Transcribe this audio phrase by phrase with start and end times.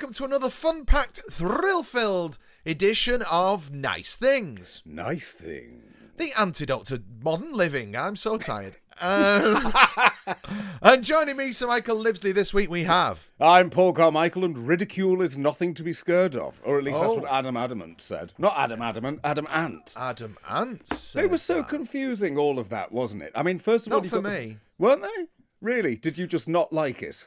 [0.00, 4.82] welcome to another fun packed, thrill filled edition of Nice Things.
[4.86, 5.82] Nice thing.
[6.16, 7.94] The antidote to modern living.
[7.94, 8.76] I'm so tired.
[8.98, 9.70] Um,
[10.82, 13.28] and joining me, Sir Michael Livesley, this week we have.
[13.38, 16.62] I'm Paul Carmichael, and ridicule is nothing to be scared of.
[16.64, 17.16] Or at least that's Oh.
[17.16, 18.32] what Adam Adamant said.
[18.38, 19.92] Not Adam Adamant, Adam Ant.
[19.98, 21.12] Adam Ants.
[21.12, 23.32] They were so confusing, all of that, wasn't it?
[23.34, 24.56] I mean, first of all, Not for got the- me.
[24.78, 25.26] weren't they?
[25.60, 25.96] Really?
[25.96, 27.26] Did you just not like it?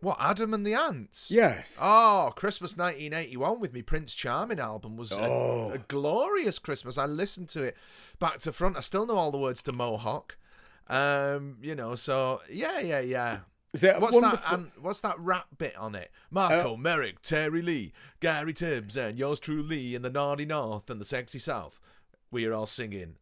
[0.00, 1.28] What, Adam and the Ants?
[1.30, 1.78] Yes.
[1.82, 5.70] Oh, Christmas 1981 with me Prince Charming album was a- Oh.
[5.72, 6.96] a, glorious Christmas.
[6.96, 7.76] I listened to it
[8.20, 8.76] back to front.
[8.76, 10.36] I still know all the words to Mowhok.
[10.86, 13.40] Um, you know, so yeah, yeah, yeah.
[13.74, 14.38] Is it What's wonderful?
[14.38, 14.52] that?
[14.58, 16.10] And what's that rap bit on it?
[16.30, 21.04] Marco, Merrick, Terry Lee, Gary Tibbs, and yours truly in the naughty north and the
[21.04, 21.78] sexy south.
[22.30, 23.16] We are all singing.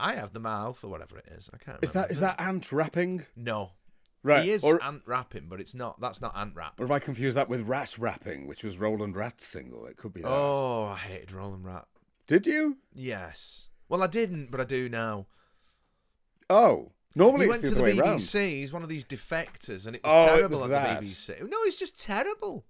[0.00, 1.48] I have the mouth, or whatever it is.
[1.54, 1.66] I can't.
[1.80, 1.84] Remember.
[1.84, 3.26] Is that is that ant rapping?
[3.36, 3.72] no?
[4.24, 4.44] Right.
[4.44, 6.00] He is or, ant rapping, but it's not.
[6.00, 6.78] That's not ant rap.
[6.80, 9.86] or if I confuse that with rat rapping, which was Roland Rat's single?
[9.86, 10.28] It could be that.
[10.28, 11.86] Oh, I hated Roland Rat.
[12.28, 12.76] Did you?
[12.94, 13.68] Yes.
[13.88, 15.26] Well, I didn't, but I do now.
[16.48, 16.92] Oh.
[17.14, 18.20] Normally he went to the round.
[18.20, 18.48] BBC.
[18.50, 21.00] He's one of these defectors, and it was Oh, it terrible was on that.
[21.02, 21.40] the BBC.
[21.50, 22.64] No, it's just terrible.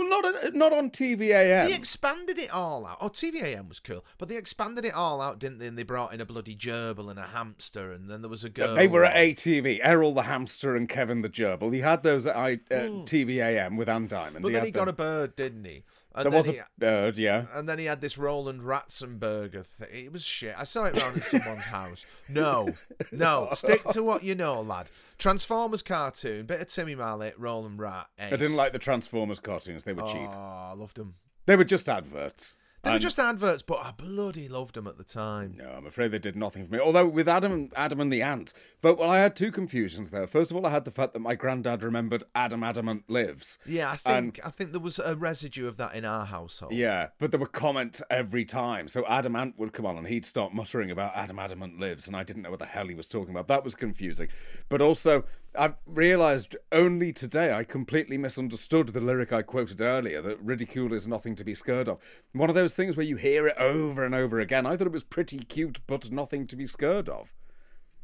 [0.00, 1.66] Well, not on- not on TVAM.
[1.68, 2.98] They expanded it all out.
[3.00, 5.66] Oh, TVAM was cool, but they expanded it all out, didn't they?
[5.66, 8.48] And they brought in a bloody gerbil and a hamster, and then there was a
[8.50, 8.74] girl.
[8.74, 9.80] They were at ATV.
[9.82, 11.72] Errol the hamster and Kevin the gerbil.
[11.72, 13.00] He had those at I, uh, Hmm.
[13.04, 14.42] TVAM with Anne Diamond.
[14.42, 15.84] But then he got a bird, didn't he?
[16.12, 17.44] And There then was he, a bird, yeah.
[17.54, 20.06] And then he had this Roland Ratzenberger thing.
[20.06, 20.54] It was shit.
[20.58, 22.04] I saw it round at someone's house.
[22.28, 22.74] No,
[23.12, 23.48] no.
[23.52, 24.90] Stick to what you know, lad.
[25.18, 28.08] Transformers cartoon, bit of Timmy Mallett, Roland Rat.
[28.18, 29.84] I didn't like the Transformers cartoons.
[29.84, 30.28] They were cheap.
[30.28, 31.14] Oh, I loved them.
[31.46, 32.56] They were just adverts.
[32.82, 35.54] They were just adverts, but I bloody loved them at the time.
[35.58, 36.80] No, I'm afraid they did nothing for me.
[36.80, 40.26] Although with Adam, Adam and the Ant, but well, I had two confusions there.
[40.26, 43.58] First of all, I had the fact that my granddad remembered Adam Adamant lives.
[43.66, 46.72] Yeah, I think I think there was a residue of that in our household.
[46.72, 48.88] Yeah, but there were comments every time.
[48.88, 52.16] So Adam Ant would come on and he'd start muttering about Adam Adamant lives, and
[52.16, 53.48] I didn't know what the hell he was talking about.
[53.48, 54.28] That was confusing.
[54.68, 55.24] But also,
[55.58, 61.08] I've realised only today I completely misunderstood the lyric I quoted earlier that ridicule is
[61.08, 61.98] nothing to be scared of.
[62.32, 64.64] One of those things where you hear it over and over again.
[64.64, 67.34] I thought it was pretty cute, but nothing to be scared of.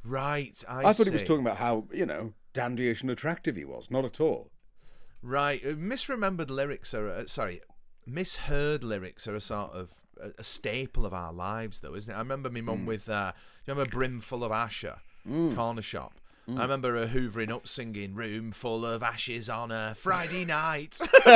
[0.05, 3.65] Right, I, I, thought he was talking about how, you know, dandyish and attractive he
[3.65, 3.91] was.
[3.91, 4.51] Not at all.
[5.23, 7.61] Right, uh, misremembered lyrics are uh, sorry,
[8.07, 9.91] misheard lyrics are a sort of
[10.21, 12.17] a, a staple of our lives, though, isn't it?
[12.17, 13.33] I remember my mum with, uh,
[13.67, 14.99] you remember Brimful of Asha,
[15.55, 16.21] corner shop.
[16.47, 16.59] Hmm.
[16.59, 20.99] I remember her hoovering up singing "Room full of ashes on a Friday night."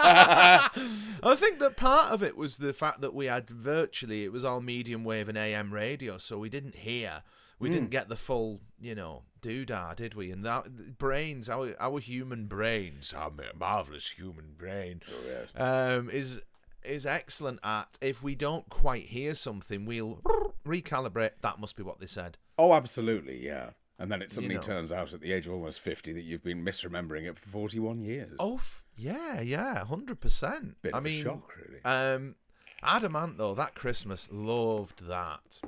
[0.00, 4.44] I think that part of it was the fact that we had virtually it was
[4.44, 7.22] all medium wave and AM radio, so we didn't hear,
[7.58, 7.74] we Hmm.
[7.74, 10.30] didn't get the full, you know, doodah, did we?
[10.30, 15.02] And that brains, our our human brains, our marvelous human brain,
[15.54, 16.40] um, is
[16.84, 20.20] is excellent at if we don't quite hear something, we'll
[20.64, 21.32] recalibrate.
[21.42, 22.38] That must be what they said.
[22.58, 23.70] Oh, absolutely, yeah.
[23.98, 24.60] And then it suddenly know.
[24.60, 28.00] turns out at the age of almost 50 that you've been misremembering it for 41
[28.00, 28.36] years.
[28.38, 30.80] Oh, f- yeah, yeah, hundred percent.
[30.82, 31.84] Bit I of a mean, shock, really.
[31.84, 32.36] Um,
[32.82, 35.60] Adam Ant though, that Christmas loved that.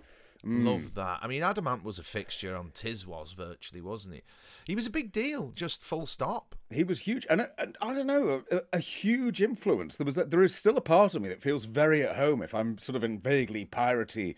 [0.44, 0.64] Mm.
[0.64, 1.18] Loved that.
[1.22, 4.22] I mean, Adam Ant was a fixture on Tiswas virtually, wasn't he?
[4.64, 6.54] He was a big deal, just full stop.
[6.70, 9.96] He was huge, and, and I don't know, a, a huge influence.
[9.98, 12.42] There was, a, there is still a part of me that feels very at home
[12.42, 14.34] if I'm sort of in vaguely piratey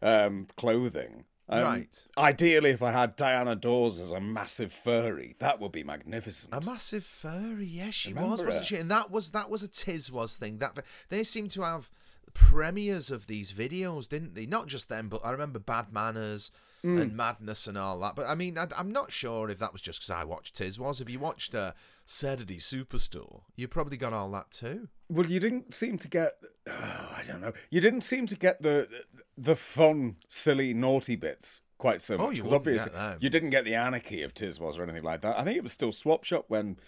[0.00, 1.24] um, clothing.
[1.52, 2.06] Um, Right.
[2.16, 6.54] Ideally, if I had Diana Dors as a massive furry, that would be magnificent.
[6.54, 8.64] A massive furry, yes, she Remember was, wasn't her?
[8.64, 8.76] she?
[8.76, 10.58] And that was that was a Tiswas thing.
[10.58, 11.90] That they seem to have
[12.34, 14.46] premieres of these videos, didn't they?
[14.46, 16.50] Not just them, but I remember Bad Manners
[16.84, 17.00] Mm.
[17.00, 18.16] and Madness and all that.
[18.16, 21.00] But I mean, I, I'm not sure if that was just because I watched Tiswas.
[21.00, 21.74] If you watched uh,
[22.06, 24.88] Saturday Superstore, you probably got all that too.
[25.08, 26.32] Well, you didn't seem to get.
[26.68, 26.72] Oh,
[27.16, 27.52] I don't know.
[27.70, 28.88] You didn't seem to get the
[29.38, 32.26] the fun, silly, naughty bits quite so much.
[32.26, 32.90] Oh, you obviously
[33.20, 35.38] you didn't get the anarchy of Tiswas or anything like that.
[35.38, 36.78] I think it was still Swap Shop when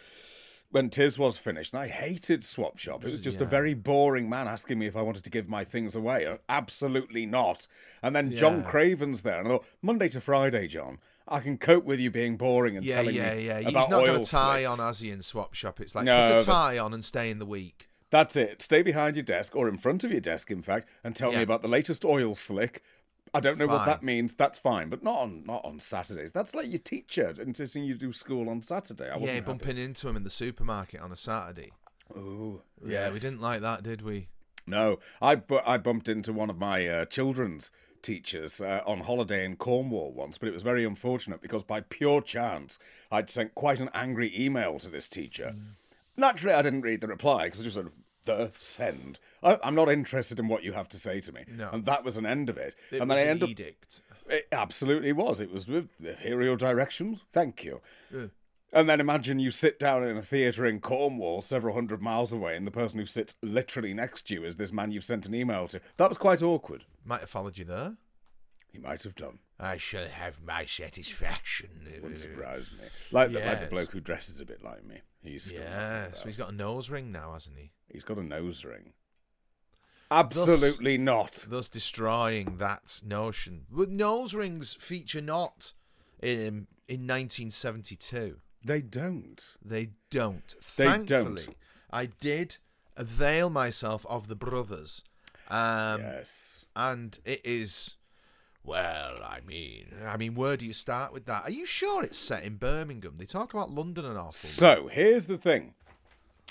[0.74, 3.04] when Tiswas finished, and I hated Swap Shop.
[3.04, 5.62] It was just a very boring man asking me if I wanted to give my
[5.62, 6.26] things away.
[6.26, 7.68] Uh, Absolutely not.
[8.02, 10.98] And then John Craven's there, and I thought Monday to Friday, John.
[11.28, 13.60] I can cope with you being boring and Yeah, telling yeah, me yeah.
[13.60, 14.80] He's not going to tie slicks.
[14.80, 15.80] on, has he, in Swap Shop?
[15.80, 17.88] It's like, No, put a tie on and stay in the week.
[18.10, 18.60] That's it.
[18.60, 21.42] Stay behind your desk or in front of your desk, in fact, and tell me
[21.42, 22.82] about the latest oil slick.
[23.34, 24.34] I don't know what that means.
[24.34, 26.32] That's fine, but not on not on Saturdays.
[26.32, 29.10] That's like your teacher insisting you do school on Saturday.
[29.10, 29.40] I Yeah, happy.
[29.46, 31.72] bumping into him in the supermarket on a Saturday.
[32.16, 34.28] Ooh, Yeah, we didn't like that, did we?
[34.66, 37.70] No, I bu- I bumped into one of my uh, children's
[38.02, 42.20] teachers uh, on holiday in Cornwall once, but it was very unfortunate because by pure
[42.20, 42.78] chance
[43.10, 45.54] I'd sent quite an angry email to this teacher.
[46.16, 47.88] Naturally, I didn't read the reply because I just said,
[48.24, 49.18] the send.
[49.42, 51.44] I, I'm not interested in what you have to say to me.
[51.48, 51.70] No.
[51.72, 52.74] And that was an end of it.
[52.90, 54.02] It and was then I an end up edict.
[54.28, 55.40] it absolutely was.
[55.40, 57.20] It was here are your directions.
[57.32, 57.80] Thank you.
[58.72, 62.56] And then imagine you sit down in a theatre in Cornwall, several hundred miles away,
[62.56, 65.34] and the person who sits literally next to you is this man you've sent an
[65.34, 65.80] email to.
[65.96, 66.84] That was quite awkward.
[67.04, 67.96] Might have followed you there.
[68.72, 69.38] He might have done.
[69.60, 71.70] I shall have my satisfaction.
[72.02, 72.88] Wouldn't surprise me.
[73.12, 75.02] Like the, like the bloke who dresses a bit like me.
[75.24, 77.72] He's still Yeah, so he's got a nose ring now, hasn't he?
[77.90, 78.92] he's got a nose ring.
[80.10, 81.46] Absolutely not.
[81.48, 83.66] Thus destroying that notion.
[83.70, 85.72] But nose rings feature not
[86.22, 88.36] in in 1972.
[88.64, 89.54] They don't.
[89.64, 90.54] They don't.
[90.76, 91.56] They Thankfully, don't.
[91.90, 92.58] I did
[92.96, 95.02] avail myself of the brothers.
[95.48, 96.66] Um, yes.
[96.74, 97.96] and it is
[98.64, 102.18] well i mean i mean where do you start with that are you sure it's
[102.18, 104.32] set in birmingham they talk about london and all.
[104.32, 105.74] So here's the thing.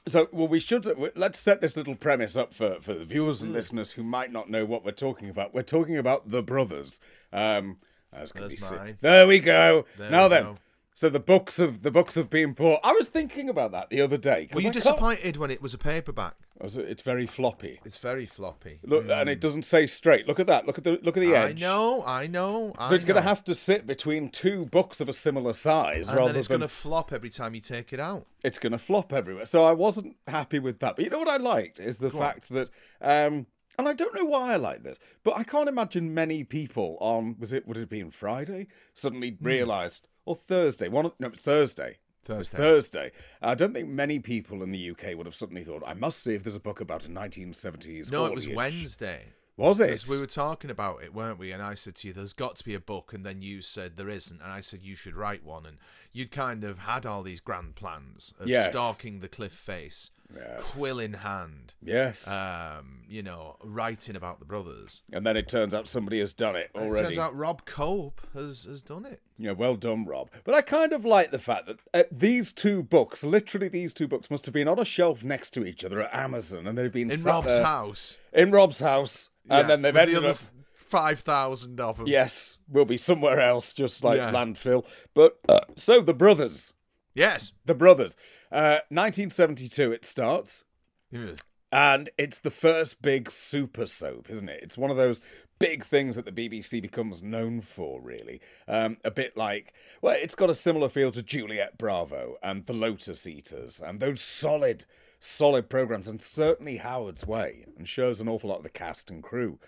[0.06, 3.46] So, well, we should let's set this little premise up for, for the viewers Hmm.
[3.46, 5.54] and listeners who might not know what we're talking about.
[5.54, 7.00] We're talking about the brothers.
[7.32, 7.78] Um,
[8.12, 8.98] as can There's be mine.
[9.00, 9.86] There we go.
[9.98, 10.58] There now we then, go.
[10.94, 12.80] So the books of the books of being poor.
[12.84, 14.50] I was thinking about that the other day.
[14.54, 17.80] were you I can't- disappointed when it was a paperback was- It's very floppy.
[17.84, 20.28] it's very floppy Look, and it doesn't say straight.
[20.28, 20.66] Look at that.
[20.68, 21.36] Look at the look at the Hmm.
[21.48, 25.10] i know i know So it's going to have to sit between two books of
[25.10, 27.92] a similar size, and rather then it's than going to flop every time you take
[27.92, 29.46] it out it's going to flop everywhere.
[29.46, 30.96] So I wasn't happy with that.
[30.96, 32.70] But you know what I liked is the fact that,
[33.02, 33.48] um,
[33.80, 37.36] and I don't know why I like this, but I can't imagine many people on
[37.40, 39.46] was it would it have been Friday suddenly Hmm.
[39.46, 41.98] realised or Thursday one of, no it was Thursday.
[42.24, 42.58] Thursday.
[42.58, 43.12] Thursday.
[43.42, 46.34] I don't think many people in the UK would have suddenly thought, I must see
[46.34, 48.12] if there's a book about a 1970s.
[48.12, 49.24] no it was foliage." wednesday
[49.56, 49.88] Was it?
[49.88, 51.52] Because we were talking about it, weren't we?
[51.52, 53.98] And I said to you, "There's got to be a book," and then you said
[53.98, 55.78] there isn't, and I said you should write one, and
[56.12, 58.72] you'd kind of had all these grand plans of Yes.
[58.72, 60.64] stalking the cliff face, Yes.
[60.76, 62.28] quill in hand, Yes.
[62.28, 65.04] um, you know, writing about the brothers.
[65.12, 67.00] and then it turns out somebody has done it already.
[67.00, 69.22] It turns out Rob Cope has has done it.
[69.38, 70.30] Yeah, well done, Rob.
[70.44, 74.08] But I kind of like the fact that uh, these two books, literally these two
[74.08, 76.92] books, must have been on a shelf next to each other at Amazon, and they've
[76.92, 80.38] been In Rob's there- house, In Rob's house, Yeah, and then they've ended the up.
[80.74, 82.08] five thousand of them.
[82.08, 84.32] Yes, will be somewhere else, just like Yeah.
[84.32, 84.86] landfill.
[85.14, 86.74] But uh, so the brothers,
[87.14, 87.54] Yes.
[87.66, 88.16] the brothers,
[88.52, 90.66] uh, 1972 it starts,
[91.12, 91.36] Yeah.
[91.72, 94.62] and it's the first big super soap, isn't it?
[94.64, 95.20] It's one of those
[95.60, 98.42] big things that the BBC becomes known for, really.
[98.68, 102.74] Um, a bit like, well, it's got a similar feel to Juliet Bravo and The
[102.74, 104.86] Lotus Eaters and those solid,
[105.20, 109.24] solid programs, and certainly Howard's Way, and shows an awful lot of the cast and
[109.24, 109.60] crew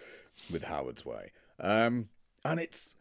[0.52, 1.32] with Howard's Way.
[1.60, 2.10] Um,
[2.44, 2.98] and it's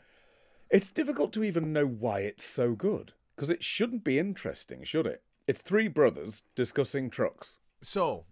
[0.70, 5.06] it's difficult to even know why it's so good because it shouldn't be interesting, should
[5.06, 5.22] it?
[5.46, 7.58] It's three brothers discussing trucks.
[7.82, 8.24] So,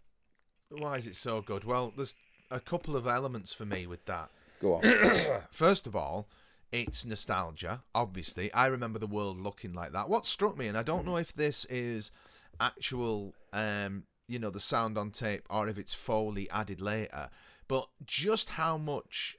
[0.70, 1.64] why is it so good?
[1.64, 2.14] Well, there's
[2.50, 4.30] a couple of elements for me with that.
[4.60, 5.42] Go on.
[5.50, 6.28] First of all,
[6.70, 7.82] it's nostalgia.
[7.94, 10.08] Obviously, I remember the world looking like that.
[10.08, 12.12] What struck me, and I don't know if this is
[12.60, 17.28] actual, um, you know, the sound on tape or if it's Foley added later,
[17.68, 19.36] but just how much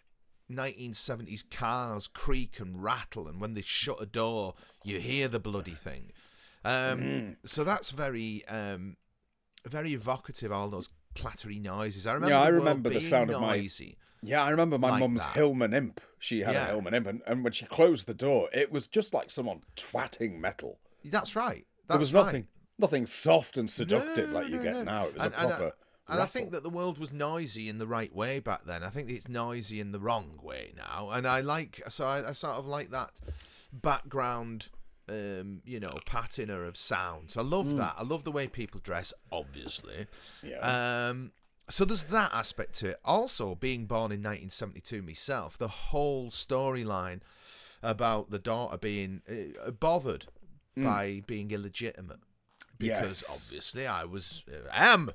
[0.52, 5.76] 1970s cars creak and rattle, and when they shut a door, you hear the bloody
[5.76, 6.12] thing.
[6.66, 8.98] Um, So that's very, um,
[9.66, 10.52] very evocative.
[10.52, 12.08] All those clattery noises.
[12.08, 12.34] I remember.
[12.36, 13.68] Yeah, I the remember the sound of my-
[14.26, 15.36] Yeah, I remember my Like mum's that.
[15.36, 16.00] Hillman imp.
[16.20, 19.14] She had a Hillman imp, and, and when she closed the door, it was just
[19.14, 20.80] like someone twatting metal.
[21.04, 21.66] That's right.
[21.88, 22.26] That's there was right.
[22.26, 22.48] nothing,
[22.80, 24.84] nothing soft and seductive No, like you no, get no.
[24.84, 25.06] now.
[25.08, 25.72] It was And- a I- proper.
[26.08, 28.84] And I think that the world was noisy in the right way back then.
[28.84, 31.10] I think it's noisy in the wrong way now.
[31.12, 33.22] And I like, so I, I sort of like that
[33.72, 34.68] background,
[35.10, 37.32] um, you know, patina of sound.
[37.32, 37.78] So I love Hmm.
[37.78, 37.96] that.
[37.98, 40.08] I love the way people dress, obviously.
[40.42, 40.58] Yeah.
[41.10, 41.32] Um,
[41.70, 43.00] so there's that aspect to it.
[43.06, 47.22] Also, being born in 1972 myself, the whole storyline
[47.82, 49.22] about the daughter being
[49.66, 50.26] uh, bothered
[50.76, 52.20] by being illegitimate
[52.78, 53.22] because.
[53.28, 53.46] Yes.
[53.48, 55.12] obviously I was uh, am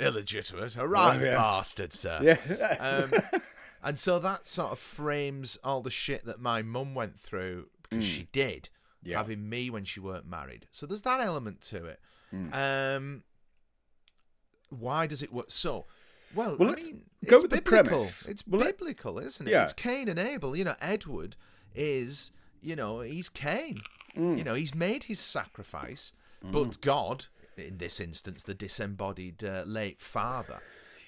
[0.00, 1.36] illegitimate, a right Oh, yes.
[1.36, 2.20] bastard, sir.
[2.22, 2.76] yeah.
[2.80, 3.40] Um,
[3.82, 8.04] and so that sort of frames all the shit that my mum went through because
[8.04, 8.68] she did,
[9.02, 9.08] Hmm.
[9.10, 9.18] Yeah.
[9.18, 10.66] having me when she weren't married.
[10.70, 12.00] So there's that element to it.
[12.30, 12.52] Hmm.
[12.52, 13.22] Um,
[14.68, 15.46] why does it work?
[15.50, 15.86] So,
[16.34, 17.84] well, Well, I mean, go it's with the biblical.
[17.88, 18.26] premise.
[18.26, 19.50] It's Well, biblical, isn't it?
[19.50, 19.64] Yeah.
[19.64, 20.54] It's Cain and Abel.
[20.54, 21.36] You know, Edward
[21.74, 22.30] is,
[22.60, 23.78] you know, he's Cain.
[24.16, 24.38] Mm.
[24.38, 27.26] You know, he's made his sacrifice, but God,
[27.60, 30.60] in this instance, the disembodied uh, late father,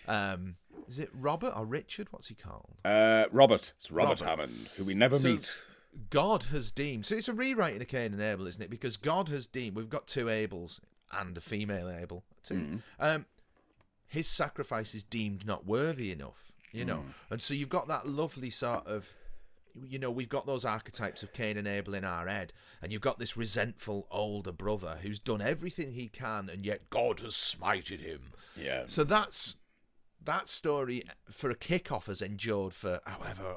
[0.08, 0.56] um,
[0.88, 2.08] Is it Robert or Richard?
[2.10, 2.76] What's he called?
[2.84, 3.72] Uh, Robert.
[3.78, 4.24] It's Robert, Robert.
[4.24, 5.64] Hammond, who we never So- meet.
[6.08, 7.04] God has deemed.
[7.04, 8.70] So it's a rewriting of Cain and Abel, isn't it?
[8.70, 9.76] Because God has deemed.
[9.76, 10.80] We've got two Abels
[11.12, 12.24] and a female Abel.
[12.42, 12.54] too.
[12.54, 12.82] Mm.
[12.98, 13.26] Um,
[14.08, 16.96] his sacrifice is deemed not worthy enough, you know.
[16.96, 17.14] Mm.
[17.30, 19.14] And so you've got that lovely sort of.
[19.88, 22.52] You know, we've got those archetypes of Cain and Abel in our head,
[22.82, 27.20] and you've got this resentful older brother who's done everything he can, and yet God
[27.20, 28.20] has smited him.
[28.56, 28.84] Yeah.
[28.86, 29.56] So that's
[30.24, 33.56] that story for a kickoff has endured for however.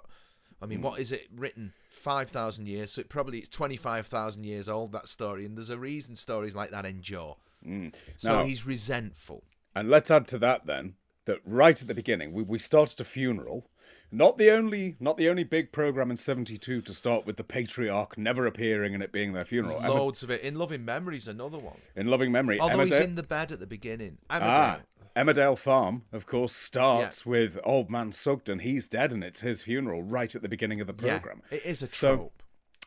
[0.61, 0.69] I Hmm.
[0.69, 1.73] mean, what is it written?
[1.89, 2.91] Five thousand years.
[2.93, 4.93] So it probably it's twenty five thousand years old.
[4.93, 7.35] That story, and there's a reason stories like that endure.
[7.61, 7.89] So Hmm.
[8.23, 9.43] Now- he's resentful.
[9.75, 10.95] And let's add to that then
[11.25, 13.69] that right at the beginning we, we started a funeral.
[14.15, 18.17] Not the only not the only big program in '72 to start with the patriarch
[18.17, 19.81] never appearing and it being their funeral.
[19.81, 20.41] Loads of it.
[20.41, 21.77] In Loving Memories, another one.
[21.97, 24.17] in loving memory, Although he's Emmerdale, in the bed at the beginning.
[24.29, 24.79] ah,
[25.17, 25.57] Emmerdale.
[25.57, 28.59] Farm, of course, starts with Old Man Sugden.
[28.59, 31.41] He's dead, and it's his funeral right at the beginning of the yeah, program.
[31.51, 32.31] it is a So-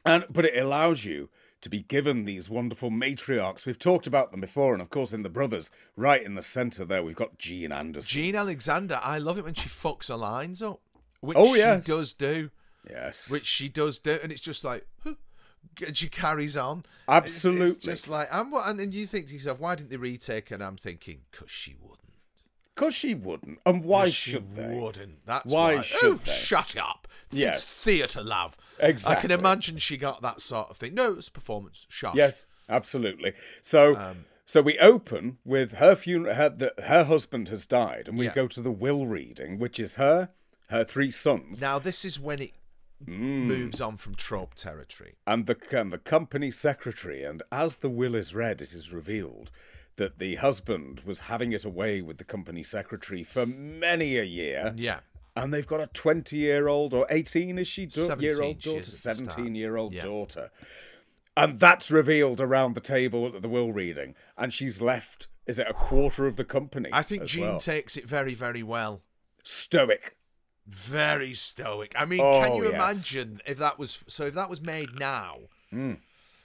[0.06, 1.28] And but it allows you
[1.60, 3.66] to be given these wonderful matriarchs.
[3.66, 6.84] We've talked about them before, and of course in the brothers, right in the centre
[6.84, 8.08] there, we've got Jean Anderson.
[8.08, 10.80] Jean Alexander, I love it when she fucks her lines up.
[11.20, 11.84] Which Oh, she yes.
[11.84, 12.50] does do.
[12.88, 15.14] yes, which she does do, and it's just like, huh,
[15.86, 16.84] and she carries on.
[17.08, 17.66] Absolutely.
[17.66, 20.50] it's, just like, and what, and, and you think to yourself, why didn't they retake?
[20.50, 21.98] And I'm thinking, because she wouldn't.
[22.74, 24.78] because she wouldn't, and why she should they?
[24.78, 25.26] Wouldn't.
[25.26, 25.82] That's Why why.
[25.82, 26.30] should oh, they?
[26.32, 27.08] Shut up.
[27.30, 27.60] Yes.
[27.62, 28.56] It's theatre love.
[28.78, 29.16] Exactly.
[29.16, 30.94] I can imagine she got that sort of thing.
[30.94, 31.84] No, it's performance.
[31.90, 32.14] Shut.
[32.14, 33.32] Yes, absolutely.
[33.60, 36.34] So, Um, so we open with her funeral.
[36.36, 38.34] Her, her husband has died, and we Yeah.
[38.34, 40.30] go to the will reading, which is her,
[40.70, 42.52] her three sons, Now this is when it
[43.04, 43.46] Mm.
[43.46, 45.14] moves on from trope territory.
[45.24, 47.22] and the and the company secretary.
[47.22, 49.52] And as the will is read, it is revealed
[49.96, 54.74] that the husband was having it away with the company secretary for many a year.
[54.76, 55.00] Yeah.
[55.36, 57.88] And they've got a 20 year old or 18 is she?
[57.88, 59.16] 17 year old daughter, at the start.
[59.18, 60.00] 17 year old Yeah.
[60.02, 60.50] daughter.
[61.36, 64.16] And that's revealed around the table at the will reading.
[64.36, 66.90] And she's left, is it a quarter of the company?
[66.92, 67.58] I think Jean well.
[67.60, 69.02] takes it very, very well.
[69.44, 70.16] Stoic.
[70.68, 71.94] Very stoic.
[71.96, 72.74] I mean, Oh, can you yes.
[72.74, 74.26] imagine if that was so?
[74.26, 75.36] If that was made now,
[75.70, 75.94] Hmm.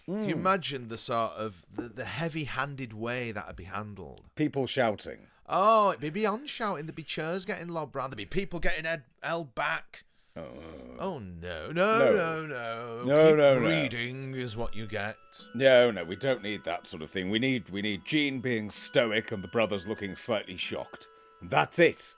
[0.06, 4.22] can you imagine the sort of the, the heavy-handed way that'd be handled?
[4.36, 5.27] People shouting.
[5.48, 6.86] Oh, it'd be beyond shouting.
[6.86, 8.12] There'd be chairs getting lobbed round.
[8.13, 10.03] There'd be people getting head held back.
[10.36, 12.15] Oh no, no, No.
[12.15, 13.03] no, no!
[13.03, 13.68] No, Keep no, no.
[13.68, 15.18] reading is what you get.
[15.53, 17.30] No, no, we don't need that sort of thing.
[17.30, 21.08] We need we need Jean being stoic and the brothers looking slightly shocked.
[21.42, 22.15] That's it.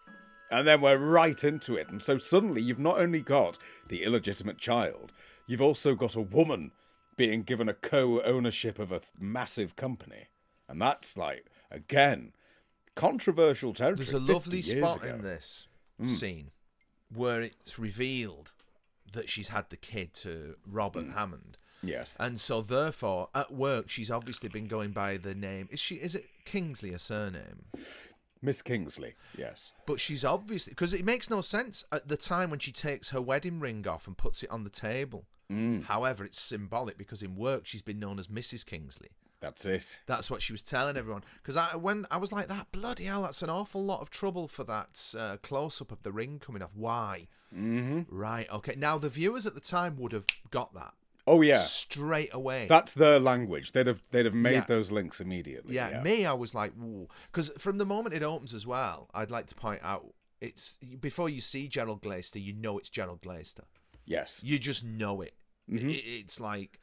[0.52, 1.90] And then we're right into it.
[1.90, 5.12] And so suddenly you've not only got the illegitimate child,
[5.48, 6.72] you've also got a woman
[7.18, 10.28] being given a co-ownership of a th- massive company.
[10.68, 12.34] And that's like again
[12.96, 14.06] controversial territory.
[14.06, 15.16] There's a 50 lovely spot ago.
[15.16, 15.68] In this
[16.06, 16.52] scene
[17.14, 18.52] where it's revealed
[19.14, 21.12] that she's had the kid to Robert Hmm.
[21.12, 21.58] Hammond.
[21.84, 22.18] Yes.
[22.20, 26.16] And so therefore at work she's obviously been going by the name is she is
[26.16, 27.66] it Kingsley a surname?
[28.46, 29.16] Miss Kingsley.
[29.38, 29.74] Yes.
[29.86, 33.22] But she's obviously because it makes no sense at the time when she takes her
[33.22, 35.26] wedding ring off and puts it on the table.
[35.50, 35.82] Hmm.
[35.82, 38.66] However, it's symbolic because in work she's been known as Mrs.
[38.66, 39.10] Kingsley.
[39.42, 40.00] That's it.
[40.08, 41.24] That's what she was telling everyone.
[41.42, 44.48] Because I, when I was like that, bloody hell, that's an awful lot of trouble
[44.48, 46.72] for that uh, close up of the ring coming off.
[46.74, 47.28] Why?
[47.56, 48.02] Mm-hmm.
[48.10, 48.50] Right.
[48.52, 48.76] Okay.
[48.76, 50.94] Now the viewers at the time would have got that
[51.28, 51.60] Oh yeah.
[51.60, 52.68] straight away.
[52.68, 53.72] That's their language.
[53.72, 54.66] They'd have they'd have made Yeah.
[54.68, 55.76] those links immediately.
[55.76, 56.74] yeah, Me, I was like,
[57.32, 61.30] because from the moment it opens as well, I'd like to point out it's before
[61.30, 63.64] you see Gerald Glaister, you know it's Gerald Glaister.
[64.06, 64.42] Yes.
[64.44, 65.34] You just know it.
[65.72, 65.90] Mm-hmm.
[65.90, 65.94] it.
[66.06, 66.80] It's like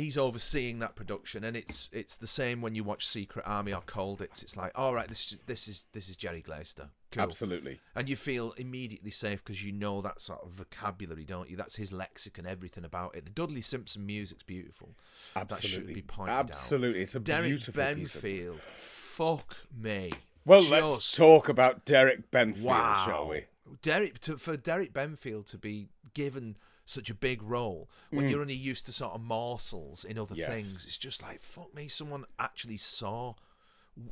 [0.00, 3.82] he's overseeing that production, and it's it's the same when you watch Secret Army or
[3.86, 4.20] Cold.
[4.20, 6.88] It's it's like, all right, this is this is this is Jerry Glaister.
[7.12, 7.22] Cool.
[7.22, 7.80] Absolutely.
[7.96, 11.56] And you feel immediately safe because you know that sort of vocabulary, don't you?
[11.56, 13.24] That's his lexicon, everything about it.
[13.24, 14.90] The Dudley Simpson music's beautiful.
[15.34, 15.94] Absolutely.
[15.94, 16.50] be pointed out.
[16.50, 17.02] Absolutely.
[17.02, 20.12] It's a Derek beautiful piece Benfield, fuck me.
[20.44, 23.02] Well, Just- let's talk about Derek Benfield, wow.
[23.04, 23.44] shall we?
[23.82, 26.56] Derek to, for Derek Benfield to be given
[26.90, 30.38] such a big role when you're only used to sort of morsels in other Mm.
[30.38, 30.50] Yes.
[30.50, 31.88] things, it's just like fuck me.
[31.88, 33.34] Someone actually saw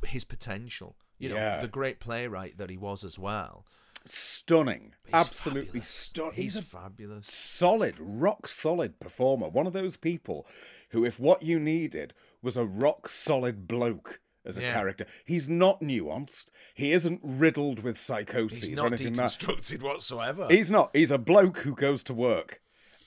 [0.05, 0.95] his potential.
[1.17, 1.59] You know, Yeah.
[1.61, 3.65] the great playwright that he was as well.
[4.05, 4.93] Stunning.
[5.05, 6.33] He's Absolutely stunning.
[6.33, 7.27] He's, He's a fabulous.
[7.33, 9.49] solid, rock solid performer.
[9.49, 10.47] One of those people
[10.89, 14.71] who, if what you needed was a rock solid bloke as a Yeah.
[14.73, 16.49] character, he's not nuanced.
[16.73, 20.47] He isn't riddled with psychoses He's or anything deconstructed whatsoever.
[20.49, 20.95] He's not.
[20.95, 22.61] He's a bloke who goes to work.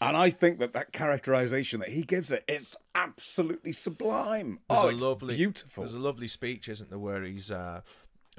[0.09, 4.59] And I think that that characterization that he gives it is absolutely sublime.
[4.69, 5.83] There's oh, a it's lovely, beautiful.
[5.83, 7.83] There's a lovely speech, isn't there, where he's uh,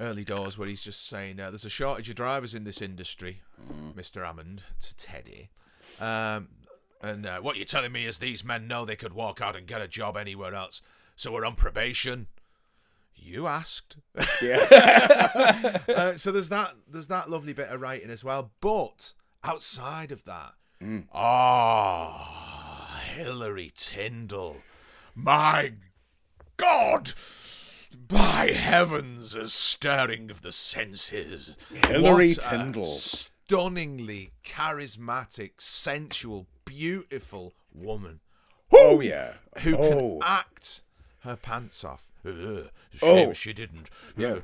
[0.00, 3.42] early doors where he's just saying uh, there's a shortage of drivers in this industry,
[3.72, 3.94] Mm.
[3.94, 4.24] Mr.
[4.24, 5.48] Hammond to Teddy.
[6.00, 6.48] Um,
[7.00, 9.66] and uh, what you're telling me is these men know they could walk out and
[9.66, 10.82] get a job anywhere else,
[11.16, 12.26] so we're on probation.
[13.14, 13.96] You asked.
[14.42, 15.80] Yeah.
[15.88, 18.50] uh, so there's that there's that lovely bit of writing as well.
[18.60, 21.04] But outside of that, Mm.
[21.12, 24.56] ah, Hilary Tindall,
[25.14, 25.72] my
[26.56, 27.12] God,
[28.08, 31.54] by heavens, a stirring of the senses.
[31.86, 32.86] Hilary What Tindall.
[32.86, 38.20] stunningly charismatic, sensual, beautiful woman
[38.72, 39.34] oh yeah.
[39.58, 39.88] who oh.
[39.88, 40.82] can act
[41.20, 42.08] her pants off.
[42.26, 43.32] Ugh, shame Oh.
[43.32, 43.90] she didn't.
[44.16, 44.38] Yeah.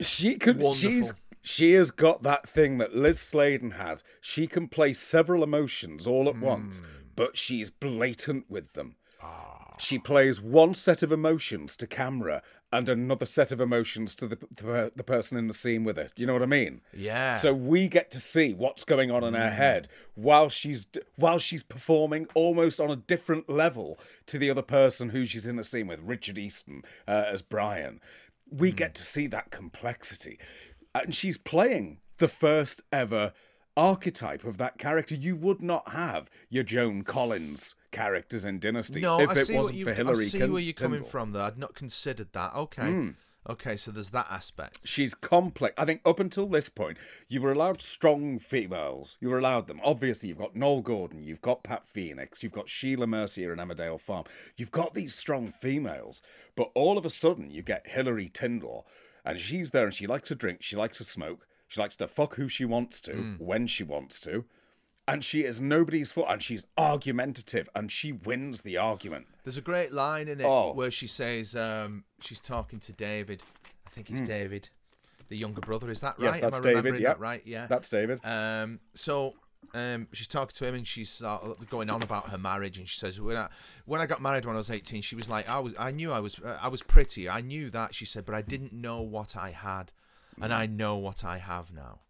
[0.00, 0.62] She could.
[0.62, 0.90] Wonderful.
[0.90, 1.12] She's.
[1.42, 4.04] She has got that thing that Liz Sladen has.
[4.20, 6.86] She can play several emotions all at once, Hmm.
[7.16, 8.96] but she's blatant with them.
[9.20, 9.74] Ah.
[9.78, 14.38] She plays one set of emotions to camera and another set of emotions to the
[14.54, 16.10] the, the person in the scene with her.
[16.16, 16.80] You know what I mean?
[16.96, 17.32] Yeah.
[17.32, 21.62] So we get to see what's going on in her head while she's while she's
[21.64, 25.88] performing almost on a different level to the other person who she's in the scene
[25.88, 28.00] with, Richard Easton uh, as Brian.
[28.50, 30.38] We get to see that complexity,
[30.94, 33.32] and she's playing the first ever
[33.76, 35.14] archetype of that character.
[35.14, 39.76] You would not have your Joan Collins characters in Dynasty No, if I it wasn't
[39.76, 39.84] you.
[39.84, 41.10] for Hilary I see where you're coming Tindall.
[41.10, 41.32] from.
[41.32, 42.54] There, I'd not considered that.
[42.54, 43.08] Okay, Hmm.
[43.48, 43.76] okay.
[43.76, 44.80] So there's that aspect.
[44.84, 45.74] She's complex.
[45.78, 49.16] I think up until this point, you were allowed strong females.
[49.20, 49.80] You were allowed them.
[49.82, 53.98] Obviously, you've got Noele Gordon, you've got Pat Phoenix, you've got Sheila Mercier and Emmerdale
[54.00, 54.24] Farm.
[54.58, 56.20] You've got these strong females,
[56.56, 58.86] but all of a sudden, you get Hilary Tindall,
[59.24, 62.08] and she's there and she likes to drink, she likes to smoke, she likes to
[62.08, 64.44] fuck who she wants to, when she wants to.
[65.08, 69.26] And she is nobody's fault, and she's argumentative, and she wins the argument.
[69.42, 70.72] There's a great line in it Oh.
[70.74, 73.42] where she says um, she's talking to David.
[73.86, 74.68] I think it's David,
[75.28, 75.90] the younger brother.
[75.90, 76.26] Is that right?
[76.26, 77.00] Yes, that's Am I David.
[77.00, 77.42] Yeah, that right.
[77.44, 77.66] Yeah.
[77.66, 78.20] that's David.
[78.24, 79.34] Um, so
[79.74, 82.98] um, she's talking to him and she's uh, going on about her marriage and she
[82.98, 83.48] says when I
[83.86, 86.12] when I got married when I was 18 she was like I was I knew
[86.12, 87.28] I was uh, I was pretty.
[87.28, 89.92] I knew that she said but I didn't know what I had.
[90.40, 92.00] And I know what I have now.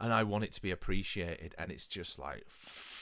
[0.00, 1.54] And I want it to be appreciated.
[1.58, 2.44] And it's just like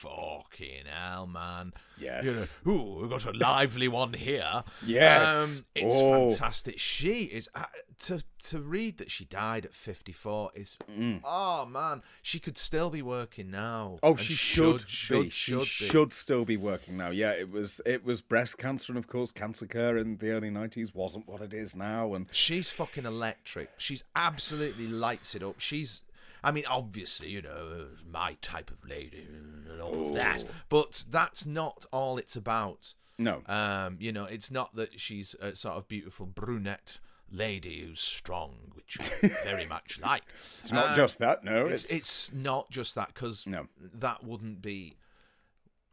[0.09, 2.59] fucking hell man Yes.
[2.65, 5.59] you know, ooh we've got a lively one here Yes.
[5.59, 6.29] um, it's Oh.
[6.29, 7.65] fantastic she is uh,
[7.99, 10.77] to to read that she died at 54 is
[11.23, 15.29] oh man she could still be working now Oh, she should, should be.
[15.29, 15.89] should, she be.
[15.91, 17.09] should still be working now.
[17.09, 20.49] Yeah, it was it was breast cancer, and of course, cancer care in the early
[20.49, 22.13] nineties wasn't what it is now.
[22.13, 26.01] And she's fucking electric she's absolutely lights it up she's
[26.47, 30.51] I mean, obviously, you know, my type of lady and all of that, Oh.
[30.69, 32.93] but that's not all it's about.
[33.17, 36.99] no, Um, you know, it's not that she's a sort of beautiful brunette
[37.31, 40.23] lady who's strong, which I very much like.
[40.61, 41.43] it's not just that.
[41.43, 43.67] No, It's it's, it's not just that because No.
[43.79, 44.97] that wouldn't be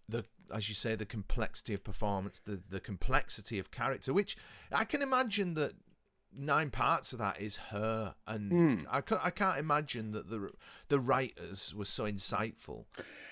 [0.09, 4.37] the as you say the complexity of performance, the the complexity of character, which
[4.71, 5.73] I can imagine that
[6.37, 8.87] nine parts of that is her, and Hmm.
[8.91, 10.51] I I can't imagine that the
[10.89, 12.85] the writers were so insightful.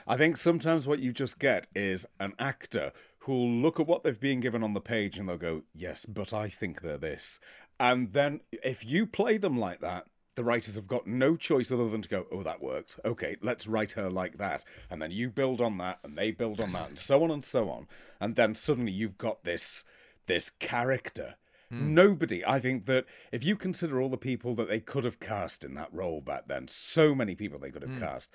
[0.07, 4.19] I think sometimes what you just get is an actor who'll look at what they've
[4.19, 7.41] been given on the page and they'll go, "Yes, but I think they're this,"
[7.79, 10.07] and then if you play them like that.
[10.37, 13.01] The writers have got no choice other than to go, oh, that works.
[13.05, 14.65] Okay, let's write her like that.
[14.89, 17.45] And then you build on that, and they build on that, and so on and
[17.45, 17.89] so on.
[18.21, 19.85] And then suddenly you've got this
[20.27, 21.35] this character.
[21.71, 21.95] Hmm.
[21.95, 25.65] Nobody, I think that if you consider all the people that they could have cast
[25.65, 28.01] in that role back then, so many people they could have hmm.
[28.01, 28.31] cast,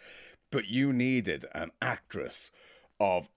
[0.52, 2.52] but you needed an actress
[3.00, 3.30] of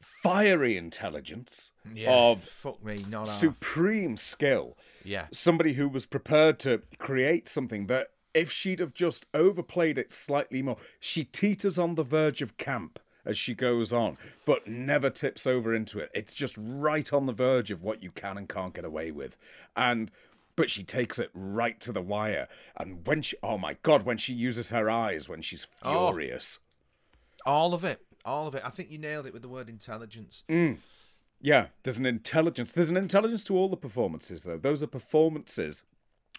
[0.00, 1.72] fiery intelligence,
[2.06, 8.08] of fuck me, not supreme skill, Yeah, somebody who was prepared to create something that
[8.32, 12.98] if she'd have just overplayed it slightly more, she teeters on the verge of camp
[13.26, 16.10] as she goes on, but never tips over into it.
[16.14, 19.36] It's just right on the verge of what you can and can't get away with.
[19.76, 20.10] And
[20.54, 22.48] but she takes it right to the wire.
[22.78, 26.08] And when she oh my god, when she uses her eyes when she's Oh.
[26.12, 26.60] furious.
[27.44, 28.62] all of it, all of it.
[28.64, 30.44] I think you nailed it with the word intelligence.
[30.48, 30.78] Mm.
[31.40, 32.72] Yeah, there's an intelligence.
[32.72, 34.56] There's an intelligence to all the performances, though.
[34.56, 35.84] Those are performances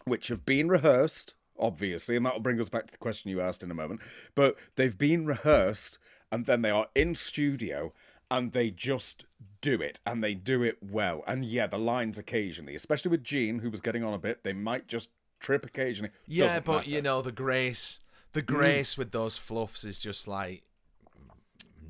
[0.05, 3.61] which have been rehearsed, obviously, and that'll bring us back to the question you asked
[3.61, 4.01] in a moment.
[4.35, 5.99] But they've been rehearsed,
[6.31, 7.93] and then they are in studio,
[8.29, 9.25] and they just
[9.61, 11.23] do it, and they do it well.
[11.27, 14.53] And yeah, the lines occasionally, especially with Jean, who was getting on a bit, they
[14.53, 15.09] might just
[15.39, 16.11] trip occasionally.
[16.27, 16.89] Yeah, Doesn't but matter.
[16.91, 18.01] you know the grace,
[18.33, 20.63] the grace with those fluffs is just like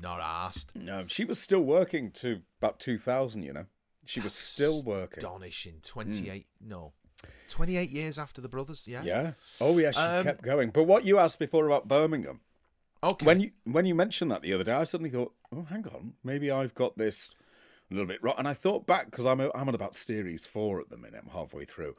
[0.00, 0.76] not asked.
[0.76, 3.66] No, she was still working to about 2000, you know.
[4.06, 5.18] She was still working.
[5.18, 5.80] Astonishing.
[5.82, 6.46] Twenty eight.
[6.62, 6.92] No,
[7.50, 9.02] 28 years after the brothers, yeah.
[9.02, 9.32] Yeah.
[9.60, 10.70] Oh yeah, she Um, kept going.
[10.70, 12.40] But what you asked before about Birmingham,
[13.02, 13.24] Okay.
[13.26, 16.14] when you when you mentioned that the other day, I suddenly thought, oh, hang on,
[16.24, 17.34] maybe I've got this
[17.90, 18.34] a little bit wrong.
[18.38, 21.20] And I thought back because I'm I'm on about series four at the minute.
[21.24, 21.94] I'm halfway through,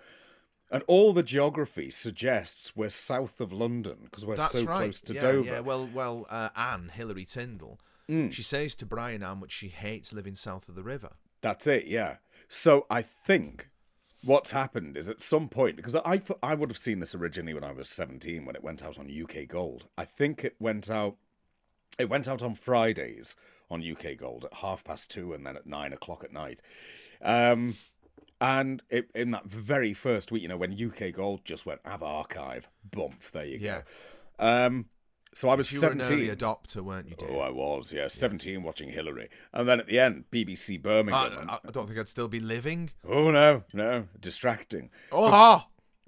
[0.69, 4.83] and all the geography suggests we're south of London because we're That's so right.
[4.83, 5.49] close to yeah, Dover.
[5.49, 8.31] Yeah, well, well, uh, Anne Hilary Tindall, Mm.
[8.33, 11.11] she says to Brian how much she hates living south of the river.
[11.41, 12.15] That's it, yeah.
[12.47, 13.69] So I think
[14.23, 17.53] what's happened is at some point because I thought I would have seen this originally
[17.53, 19.87] when I was seventeen when it went out on UK Gold.
[19.97, 21.15] I think it went out.
[21.97, 23.35] It went out on Fridays
[23.69, 26.61] on UK Gold at half past two and then at nine o'clock at night.
[27.21, 27.75] Um,
[28.41, 32.01] and it, in that very first week, you know, when UK Gold just went have
[32.01, 33.81] archive, bump, there you Yeah.
[34.39, 34.65] go.
[34.65, 34.85] Um,
[35.33, 36.29] so I was You were an seventeen.
[36.29, 37.29] early adopter, weren't you, Dave?
[37.31, 39.29] Oh, I was, yeah, 17 watching Hilary.
[39.53, 41.37] And then at the end, BBC Birmingham.
[41.39, 42.91] and- I, I don't think I'd still be living.
[43.07, 44.89] oh, no, no, distracting.
[45.11, 45.63] Oh,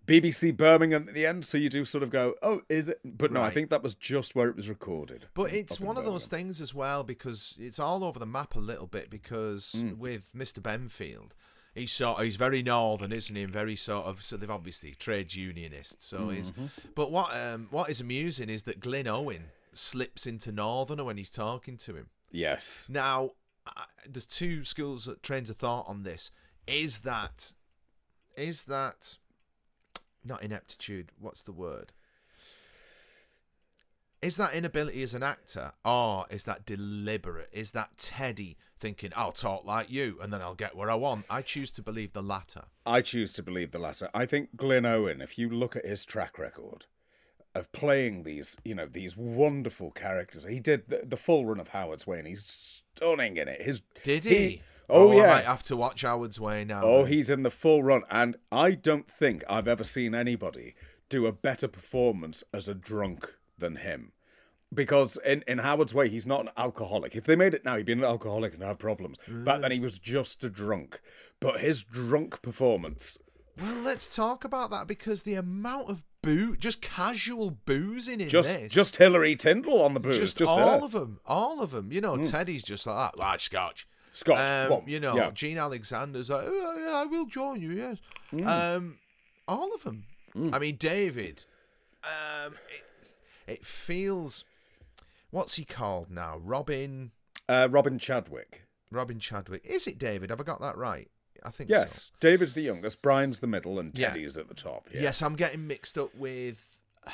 [0.08, 3.00] BBC Birmingham at the end, so you do sort of go, oh, is it?
[3.06, 5.28] But no, I think that was just where it was recorded.
[5.34, 8.60] But it's one of those things as well because it's all over the map a
[8.60, 9.98] little bit because Mm.
[9.98, 10.60] with Mr.
[10.60, 11.32] Benfield,
[11.74, 13.44] he's sort he's very northern, isn't he?
[13.44, 16.02] And very sort of so they've obviously trades unionist.
[16.04, 16.66] So he's Mm-hmm.
[16.96, 21.32] but what um what is amusing is that Glyn Owen slips into northerner when he's
[21.32, 22.08] talking to him.
[22.30, 22.88] Yes.
[22.90, 23.32] Now,
[23.66, 26.32] I, there's two schools of trains of thought on this.
[26.68, 27.54] Is that
[28.38, 29.18] is that
[30.24, 31.12] not ineptitude?
[31.20, 31.94] What's the word?
[34.22, 37.50] Is that inability as an actor, or is that deliberate?
[37.52, 41.26] Is that Teddy thinking, "I'll talk like you, and then I'll get where I want"?
[41.28, 42.66] I choose to believe the latter.
[42.86, 44.10] I choose to believe the latter.
[44.14, 46.86] I think Glyn Owen, if you look at his track record
[47.56, 51.70] of playing these, you know, these wonderful characters, he did the, the full run of
[51.70, 53.62] Howard's Way, and he's stunning in it.
[53.64, 54.62] His Did he?
[54.88, 55.28] Oh, oh, I yeah.
[55.28, 56.82] might have to watch Howard's Way now.
[56.84, 57.14] Oh, then.
[57.14, 60.76] he's in the full run, and I don't think I've ever seen anybody
[61.10, 64.12] do a better performance as a drunk than him.
[64.74, 67.16] Because in, in Howard's Way, he's not an alcoholic.
[67.16, 69.18] If they made it now, he'd be an alcoholic and have problems.
[69.28, 71.02] Back then, he was just a drunk.
[71.42, 73.18] But his drunk performance,
[73.60, 78.58] Well, let's talk about that because the amount of boo, just casual boozing in just
[78.58, 80.86] this, just Hilary Tindall on the booze, just, just, all her.
[80.86, 81.92] Of them, all of them.
[81.92, 83.88] You know, Teddy's just like that, like Scotch.
[84.14, 85.32] Scotch, Um, you know, yeah.
[85.32, 87.72] Jean Alexander's like, oh, yeah, I will join you.
[87.72, 87.98] Yes,
[88.30, 88.48] Hmm.
[88.48, 88.98] um,
[89.50, 90.06] all of them.
[90.54, 91.44] I mean, David.
[92.06, 92.84] Um, it,
[93.52, 94.46] it feels.
[95.30, 96.38] What's he called now?
[96.44, 97.12] Robin.
[97.48, 98.66] Uh, Robin Chadwick.
[98.92, 99.66] Robin Chadwick.
[99.66, 100.30] Is it David?
[100.30, 101.10] Have I got that right?
[101.44, 102.12] I think Yes, so.
[102.20, 104.10] David's the youngest, Brian's the middle, and Yeah.
[104.10, 104.88] Teddy's at the top.
[104.94, 105.02] Yeah.
[105.02, 106.78] Yes, I'm getting mixed up with.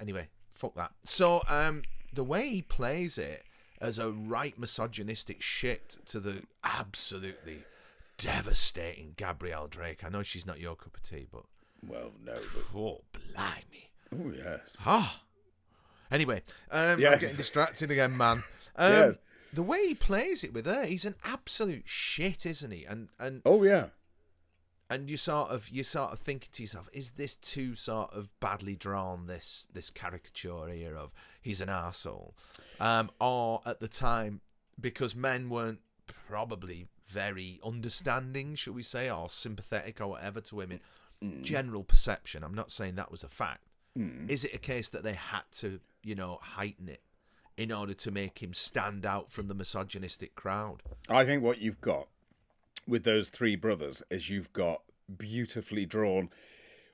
[0.00, 0.90] Anyway, fuck that.
[1.04, 3.44] So, um, the way he plays it
[3.80, 7.62] as a right misogynistic shit to the absolutely
[8.18, 10.02] devastating Gabrielle Drake.
[10.04, 11.42] I know she's not your cup of tea, but
[11.86, 13.90] Well, no, but oh, blimey.
[14.12, 14.76] oh yes.
[14.84, 15.22] Ah.
[16.12, 18.42] Anyway, um, I'm getting distracted again, man.
[18.76, 19.18] Um, Yes.
[19.52, 22.84] The way he plays it with her, he's an absolute shit, isn't he?
[22.86, 23.88] And and Oh yeah.
[24.88, 28.28] and you sort of you sort of thinking to yourself, is this too sort of
[28.40, 29.26] badly drawn?
[29.26, 32.32] This this caricature here of he's an arsehole?
[32.80, 34.40] um, or at the time
[34.80, 40.80] because men weren't probably very understanding, should we say, or sympathetic or whatever to women.
[41.42, 42.42] General perception.
[42.42, 43.64] I'm not saying that was a fact.
[44.28, 47.02] Is it a case that they had to, you know, heighten it
[47.56, 50.82] in order to make him stand out from the misogynistic crowd?
[51.08, 52.08] I think what you've got
[52.86, 54.82] with those three brothers is you've got
[55.18, 56.30] beautifully drawn,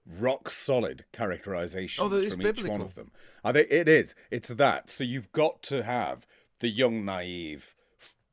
[0.06, 3.10] rock solid characterizations Oh, from each one of them.
[3.44, 4.14] I think it is.
[4.30, 4.90] It's that.
[4.90, 6.26] So you've got to have
[6.60, 7.74] the young, naive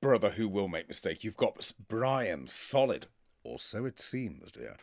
[0.02, 1.24] brother who will make mistake.
[1.24, 3.08] You've got Brian, solid,
[3.44, 4.78] or so it seems, dear.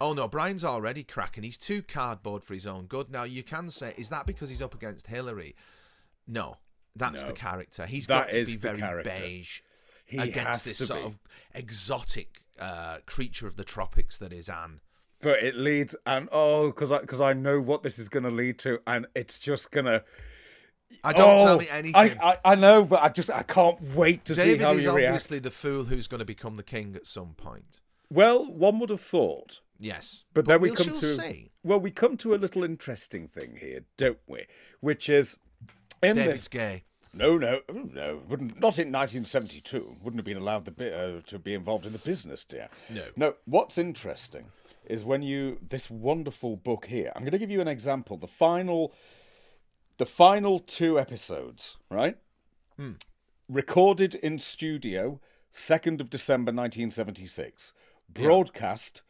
[0.00, 1.44] Oh no, Brian's already cracking.
[1.44, 3.10] He's too cardboard for his own good.
[3.10, 5.54] Now you can say, is that because he's up against Hilary?
[6.26, 6.56] No,
[6.96, 7.28] that's No.
[7.28, 7.86] the character.
[7.86, 9.14] He's That got to is be very character.
[9.18, 9.60] beige
[10.04, 11.06] He against has this sort be.
[11.06, 11.18] of
[11.54, 14.80] exotic uh, creature of the tropics that is Anne.
[15.20, 18.30] But it leads, and oh, because I, cause I know what this is going to
[18.30, 20.02] lead to, and it's just going to.
[21.04, 22.18] I don't oh, tell me anything.
[22.20, 24.82] I, I, I know, but I just I can't wait to see David how is
[24.82, 27.80] you obviously the fool who's going to become the king at some point.
[28.12, 31.50] Well, one would have thought Yes, But, then we we'll come to see.
[31.64, 34.46] well, we come to a little interesting thing here, don't we?
[34.78, 35.38] Which is
[36.00, 36.48] in David's this.
[36.48, 36.84] gay.
[37.12, 39.96] No, no, oh, no, wouldn't not in 1972.
[40.00, 42.68] Wouldn't have been allowed the uh, to be involved in the business, dear.
[42.88, 43.04] No.
[43.16, 43.34] No.
[43.44, 44.46] What's interesting
[44.86, 47.10] is when you this wonderful book here.
[47.16, 48.16] I'm going to give you an example.
[48.16, 48.92] The final,
[49.98, 52.16] the final two episodes, right?
[52.76, 52.92] Hmm.
[53.48, 55.20] Recorded in studio,
[55.50, 57.72] second of December 1976.
[58.14, 59.02] Broadcast the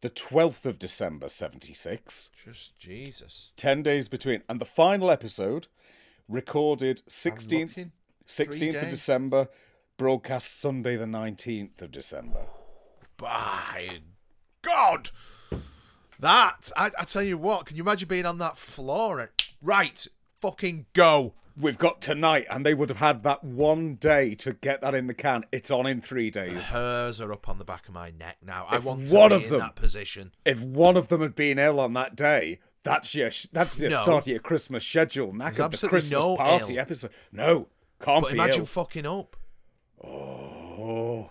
[0.00, 2.30] the 12th of December 76.
[2.44, 3.52] Just Jesus.
[3.56, 4.42] 10 days between.
[4.48, 5.68] And the final episode,
[6.28, 7.90] recorded 16th,
[8.26, 8.88] 16th of.
[8.90, 9.48] December,
[9.96, 12.42] broadcast Sunday, the 19th of December.
[13.16, 14.00] By
[14.62, 15.10] God!
[16.20, 19.20] That, I, I tell you what, can you imagine being on that floor?
[19.20, 19.30] And,
[19.60, 20.06] right,
[20.40, 21.34] fucking go.
[21.58, 25.06] We've got tonight, and they would have had that one day to get that in
[25.06, 25.44] the can.
[25.50, 26.66] It's on in three days.
[26.66, 28.66] Hers are up on the back of my neck now.
[28.68, 30.32] I If want to one of in them- that position.
[30.44, 33.96] If one of them had been ill on that day, that's your that's your No.
[33.96, 35.32] start of your Christmas schedule.
[35.32, 36.80] Knackered the Christmas no party ill.
[36.80, 37.10] episode.
[37.32, 37.68] No,
[38.00, 38.66] can't But be imagine ill.
[38.66, 39.36] fucking up.
[40.04, 41.30] oh,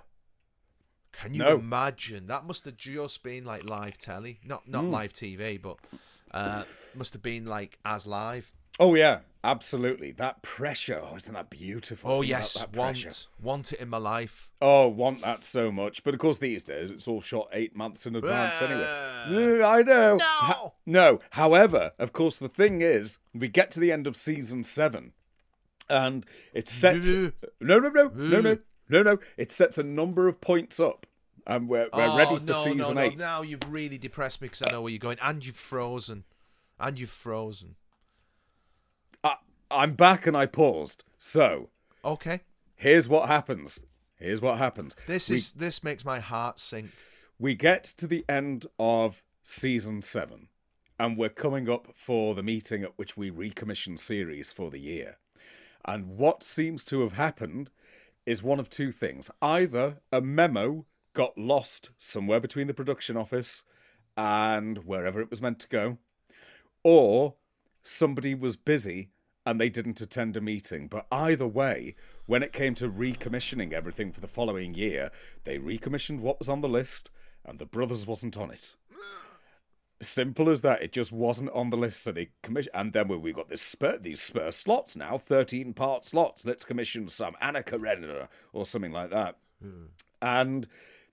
[1.12, 1.56] Can you No.
[1.60, 2.28] imagine?
[2.28, 5.78] That must have just been like live telly, not not live TV, but
[6.32, 6.64] uh,
[6.96, 8.52] must have been like as live.
[8.80, 10.12] oh yeah, absolutely.
[10.12, 11.02] That pressure.
[11.04, 12.12] Oh, isn't that beautiful?
[12.12, 13.08] Oh yes, that pressure.
[13.10, 14.50] want want it in my life.
[14.62, 16.04] Oh, want that so much.
[16.04, 18.84] But of course, these days it's all shot eight months in advance anyway.
[18.84, 19.30] Uh,
[19.60, 20.18] Yeah, I know.
[20.18, 20.26] No.
[20.26, 21.20] Ha- no.
[21.32, 25.14] However, of course, the thing is, we get to the end of season seven,
[25.90, 27.10] and it sets.
[27.10, 27.32] Boo.
[27.62, 28.58] No, no, no, no, no,
[28.90, 29.18] no, no.
[29.38, 31.06] It sets a number of points up,
[31.48, 33.02] and we're, we're Oh, ready for no, season no, no.
[33.02, 33.20] eight.
[33.20, 36.24] Now you've really depressed me because I know where you're going, and you've frozen,
[36.80, 37.76] and you've frozen.
[39.72, 41.04] I'm back, and I paused.
[41.18, 41.70] So
[42.04, 42.42] Okay,
[42.76, 43.84] here's what happens.
[44.18, 44.96] Here's what happens.
[45.08, 46.92] this We- is this makes my heart sink.
[47.40, 50.50] we get to the end of season seven,
[51.00, 55.18] and we're coming up for the meeting at which we recommission series for the year.
[55.84, 57.70] And what seems to have happened
[58.26, 59.30] is one of two things.
[59.42, 63.64] Either a memo got lost somewhere between the production office
[64.18, 65.98] and wherever it was meant to go,
[66.84, 67.36] or
[67.84, 69.10] somebody was busy
[69.46, 70.88] and they didn't attend a meeting.
[70.88, 75.12] But either way, when it came to recommissioning everything for the following year,
[75.44, 77.12] they recommissioned what was on the list
[77.46, 78.76] and the Brothers wasn't on it.
[80.02, 80.82] Simple as that.
[80.82, 82.72] It just wasn't on the list, so they commission.
[82.74, 86.46] And then we- we've got this spur, these spur slots now, thirteen part slots.
[86.46, 89.38] Let's commission some Anna Karenina or something like that.
[89.62, 89.86] Hmm.
[90.22, 90.68] And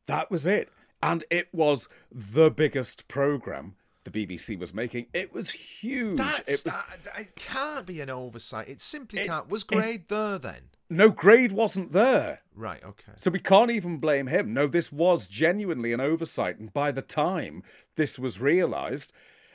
[0.06, 0.68] that was it.
[1.00, 5.06] And it was the biggest program the BBC was making.
[5.12, 6.18] It was huge.
[6.18, 8.68] That's it was uh, that, that- it can't be an oversight.
[8.68, 9.48] It simply It- can't.
[9.48, 10.62] Was grade there then?
[10.90, 12.40] no grade wasn't there.
[12.54, 12.82] Right.
[12.84, 13.12] Okay.
[13.16, 14.52] So we can't even blame him.
[14.52, 17.62] No, this was genuinely an oversight, and by the time
[17.96, 19.12] this was realised,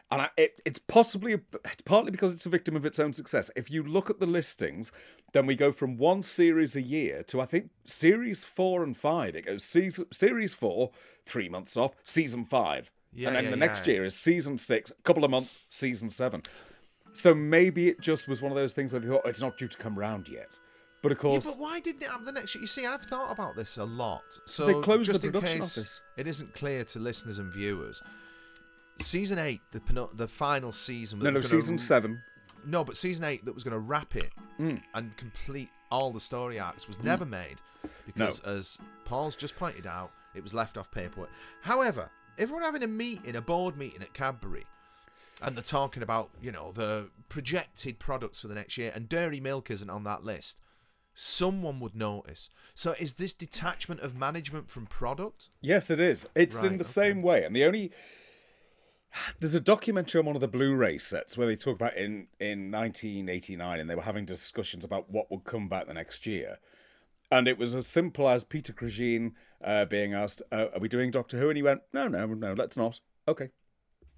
[0.09, 1.33] and I, it, it's possibly
[1.65, 3.51] it's partly because it's a victim of its own success.
[3.55, 4.91] If you look at the listings,
[5.33, 9.35] then we go from one series a year to I think series four and five.
[9.35, 10.91] It goes season, series four,
[11.25, 13.93] three months off, season five, Yeah, and then yeah, the next yeah.
[13.95, 16.43] year is season six, a couple of months, season seven.
[17.13, 19.57] So maybe it just was one of those things where they thought "Oh, it's not
[19.57, 20.59] due to come round yet.
[21.01, 21.45] But of course.
[21.45, 22.61] Yeah, but why didn't it happen the next year?
[22.63, 24.21] You see, I've thought about this a lot.
[24.45, 26.01] So they closed the just in production case office.
[26.17, 28.01] it isn't clear to listeners and viewers,
[28.99, 31.19] season eight, the the final season.
[31.19, 32.21] no, no, season r- seven.
[32.65, 34.81] No, but season eight that was going to wrap it Mm.
[34.95, 37.55] and complete all the story arcs was never made
[38.05, 41.29] because, as Paul's just pointed out, it was left off paperwork.
[41.61, 42.09] However,
[42.51, 44.65] we're having a meeting, a board meeting at Cadbury,
[45.41, 49.39] and they're talking about you know the projected products for the next year, and dairy
[49.39, 50.59] milk isn't on that list,
[51.13, 52.49] someone would notice.
[52.73, 55.49] So, is this detachment of management from product?
[55.61, 56.27] Yes, it is.
[56.35, 56.83] It's in the okay.
[56.83, 57.91] same way, and the only
[59.39, 62.71] there's a documentary on one of the Blu-ray sets where they talk about in in
[62.71, 66.59] 1989, and they were having discussions about what would come back the next year,
[67.31, 71.11] and it was as simple as Peter Cregeen uh, being asked, uh, "Are we doing
[71.11, 73.49] Doctor Who?" and he went, "No, no, no, let's not." Okay,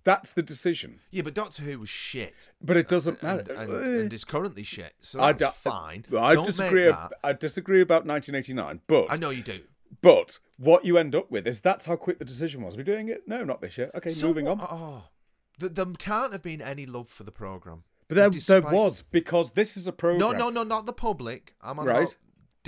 [0.03, 2.51] that's the decision, Yeah, but Doctor Who was shit.
[2.61, 3.53] but it doesn't and, matter.
[3.55, 4.93] and, and is currently shit.
[4.99, 6.05] So I that's d- fine.
[6.17, 6.89] I Don't disagree.
[6.89, 7.13] Ab-.
[7.23, 9.61] I disagree about 1989, but I know you do.
[10.01, 12.77] But what you end up with is that's how quick the decision was.
[12.77, 13.27] We're doing it?
[13.27, 13.89] No, not this year.
[13.95, 14.59] Okay, So moving on.
[14.61, 15.03] Oh,
[15.59, 17.83] Th- there can't have been any love for the program.
[18.07, 20.19] But there, there was because this is a program.
[20.19, 21.53] no, no, no, not the public.
[21.61, 21.97] I'm on Right.
[22.03, 22.15] about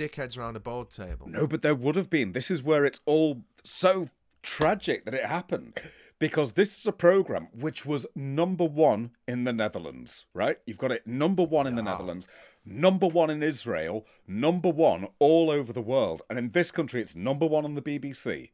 [0.08, 1.28] dickheads around a board table.
[1.28, 2.32] No, but there would have been.
[2.32, 4.08] This is where it's all so
[4.42, 5.80] tragic that it happened.
[6.18, 10.56] Because this is a program which was number one in the Netherlands, right?
[10.66, 12.28] You've got it number one in the Netherlands,
[12.64, 16.22] number one in Israel, number one all over the world.
[16.30, 18.50] And in this country, it's number one on the BBC.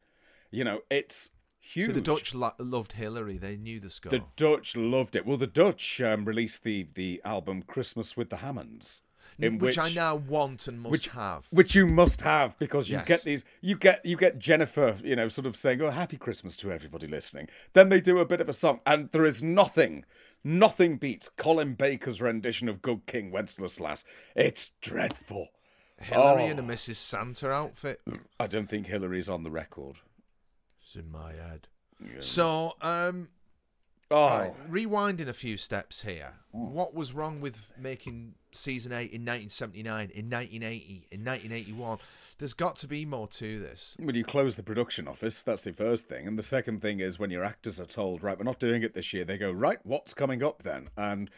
[0.49, 1.85] You know, it's huge.
[1.87, 3.37] So the Dutch lo- loved Hilary.
[3.37, 4.09] They knew the score.
[4.09, 5.27] The Dutch loved it.
[5.27, 9.03] Well, the Dutch um, released the the album Christmas with the Hammonds,
[9.39, 11.47] in which, which, I now want and must which have.
[11.51, 13.07] which you must have because you Yes.
[13.07, 16.57] get these you get you get Jennifer, you know, sort of saying, "Oh, happy Christmas
[16.57, 20.05] to everybody listening." Then they do a bit of a song, and there is nothing,
[20.43, 24.03] nothing beats Colin Baker's rendition of "Good King Wenceslas."
[24.35, 25.49] It's dreadful.
[26.01, 26.47] Hilary Oh.
[26.51, 26.95] in a Mrs.
[26.95, 28.01] Santa outfit.
[28.39, 29.97] I don't think Hilary's on the record.
[30.81, 31.67] It's in my head.
[32.19, 33.29] So, um,
[34.11, 36.39] Oh, right, rewinding a few steps here.
[36.51, 41.97] What was wrong with making season eight in 1979, in 1980, in 1981?
[42.37, 43.95] There's got to be more to this.
[43.99, 46.25] when you close the production office, that's the first thing.
[46.25, 48.93] And the second thing is when your actors are told, right, we're not doing it
[48.93, 50.87] this year, they go, right, what's coming up then?
[50.95, 51.29] And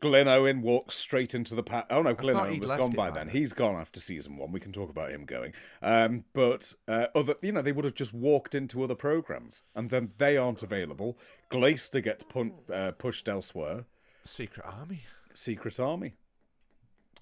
[0.00, 3.26] Glyn Owen walks straight into the pa- Oh no, Glyn Owen was gone by then.
[3.30, 4.52] He's gone after season one.
[4.52, 5.54] We can talk about him going.
[5.82, 9.90] Um, but uh, other, you know, they would have just walked into other programs, and
[9.90, 11.18] then they aren't available.
[11.48, 13.86] Glaister gets pun- uh, pushed elsewhere.
[14.22, 15.02] Secret Army.
[15.34, 16.14] Secret Army.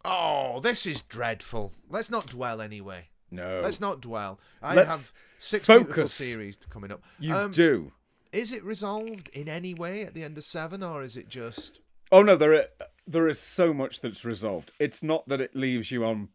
[0.07, 1.73] Oh, this is dreadful.
[1.91, 3.09] Let's not dwell anyway.
[3.31, 4.39] No, Let's not dwell.
[4.63, 6.13] I Let's have six beautiful focus.
[6.15, 7.03] series coming up.
[7.19, 7.93] you Um, do.
[8.33, 11.81] Is it resolved in any way at the end of seven, or is it just?
[12.13, 12.67] Oh no, there are,
[13.07, 14.73] there is so much that's resolved.
[14.79, 16.29] It's not that it leaves you on.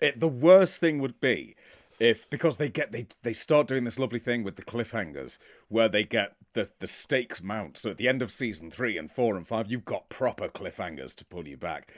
[0.00, 1.54] It, the worst thing would be
[2.00, 5.88] if because they get they they start doing this lovely thing with the cliffhangers where
[5.88, 7.76] they get the the stakes mount.
[7.78, 11.14] So at the end of season three and four and five, you've got proper cliffhangers
[11.16, 11.92] to pull you back.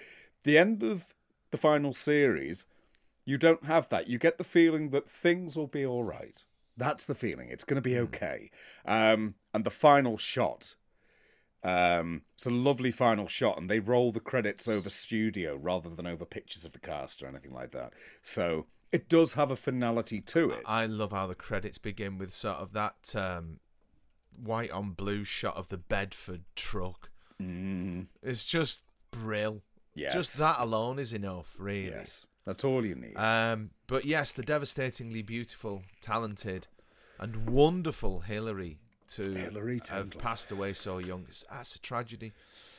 [0.44, 1.14] The end of
[1.50, 2.66] the final series,
[3.24, 4.08] you don't have that.
[4.08, 6.44] You get the feeling that things will be all right.
[6.76, 7.48] That's the feeling.
[7.50, 8.50] It's going to be okay.
[8.86, 10.74] Um, and the final shot
[11.64, 16.06] um, it's a lovely final shot, and they roll the credits over studio rather than
[16.06, 17.92] over pictures of the cast or anything like that.
[18.20, 20.62] So it does have a finality to it.
[20.66, 23.60] I love how the credits begin with sort of that um,
[24.36, 27.10] white on blue shot of the Bedford truck.
[27.40, 28.80] Mm, It's just
[29.12, 29.62] brill.
[29.94, 30.14] Yes.
[30.14, 31.88] Just that alone is enough, really.
[31.90, 32.26] Yes.
[32.44, 33.14] That's all you need.
[33.16, 36.66] Um, but yes, the devastatingly beautiful, talented,
[37.20, 38.78] and wonderful Hilary
[39.10, 41.24] to Hillary have passed away so young.
[41.28, 42.32] It's, that's a tragedy.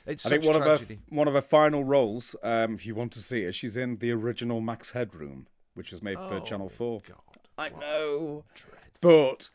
[0.06, 3.14] It's I think one of her one of her final roles, um, if you want
[3.14, 6.68] to see her, she's in the original Max Headroom, which was made for Oh, Channel
[6.68, 7.02] Four.
[7.08, 7.20] God,
[7.58, 8.80] I know, dread.
[9.00, 9.50] but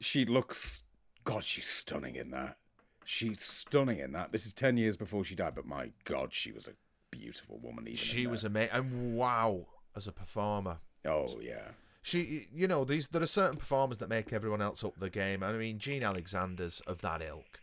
[0.00, 0.84] she looks.
[1.24, 2.58] God, she's stunning in that.
[3.04, 4.30] She's stunning in that.
[4.30, 6.72] This is ten years before she died, but my God, she was a
[7.10, 7.84] beautiful woman.
[7.86, 9.66] Even She was amazing, and wow,
[9.96, 10.78] as a performer.
[11.06, 11.68] Oh yeah.
[12.02, 15.42] She, you know, these there are certain performers that make everyone else up the game.
[15.42, 17.60] I mean, Jean Alexander's of that ilk.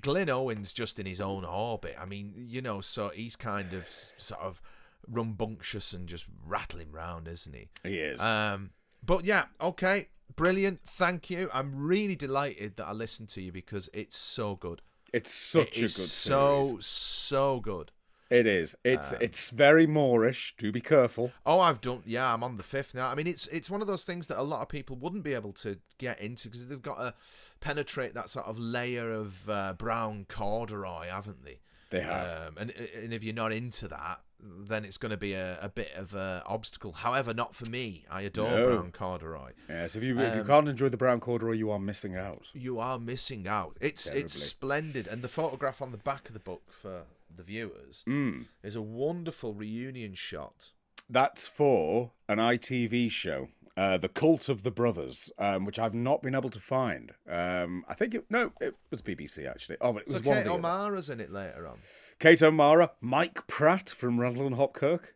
[0.00, 1.94] Glyn Owen's just in his own orbit.
[1.96, 4.60] I mean, you know, so he's kind of sort of
[5.08, 7.68] rumbunctious and just rattling round, isn't he?
[7.84, 8.20] He is.
[8.20, 8.70] Um,
[9.06, 10.80] but yeah, okay, brilliant.
[10.84, 11.48] Thank you.
[11.54, 14.82] I'm really delighted that I listened to you because it's so good.
[15.12, 16.10] it's such It a good series.
[16.10, 17.92] so so good.
[18.32, 18.74] It is.
[18.74, 20.54] Um, It's it's very moreish.
[20.56, 21.32] Do be careful.
[21.44, 22.02] Oh, I've done.
[22.06, 23.08] Yeah, I'm on the fifth now.
[23.08, 25.34] I mean, it's it's one of those things that a lot of people wouldn't be
[25.34, 27.14] able to get into because they've got to
[27.60, 31.60] penetrate that sort of layer of uh, brown corduroy, haven't they?
[31.90, 32.48] They have.
[32.48, 35.68] Um, and and if you're not into that, then it's going to be a, a
[35.68, 36.92] bit of an obstacle.
[36.92, 38.06] However, not for me.
[38.10, 38.66] I adore No.
[38.68, 39.50] brown corduroy.
[39.68, 39.94] yes.
[39.94, 42.48] If you if you um, can't enjoy the brown corduroy, you are missing out.
[42.54, 43.76] You are missing out.
[43.78, 44.22] It's Terribly.
[44.22, 47.02] it's splendid, and the photograph on the back of the book for
[47.36, 48.46] the viewers Mm.
[48.62, 50.72] is a wonderful reunion shot.
[51.08, 56.22] That's for an ITV show, uh, The Cult of the Brothers, um, which I've not
[56.22, 57.12] been able to find.
[57.28, 59.76] Um, I think it no, it was BBC actually.
[59.80, 60.58] Oh, but it So was one of Kate the other.
[60.60, 61.78] O'Mara's in it later on.
[62.18, 65.14] Kate O'Mara, Mike Pratt from Randall and Hopkirk.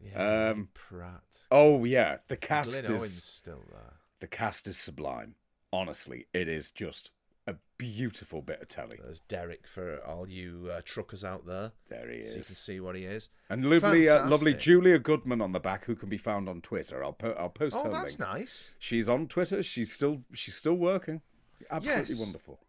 [0.00, 1.44] Yeah, Um, Pratt.
[1.50, 3.94] Oh yeah, the cast Glenn is Owens still there.
[4.20, 5.34] the cast is sublime.
[5.72, 7.10] Honestly, it is just
[7.78, 8.98] beautiful bit of telly.
[9.02, 12.80] There's Derek for all you uh, truckers out there, There he so you can see
[12.80, 13.30] what he is.
[13.48, 17.02] And lovely, uh, lovely Julia Goodman on the back, who can be found on Twitter.
[17.04, 17.94] I'll po- I'll post her link.
[17.94, 18.32] Oh, her that's link.
[18.32, 18.74] nice.
[18.78, 19.62] She's on Twitter.
[19.62, 21.22] She's still she's still working.
[21.70, 22.20] Absolutely Yes.
[22.20, 22.60] wonderful.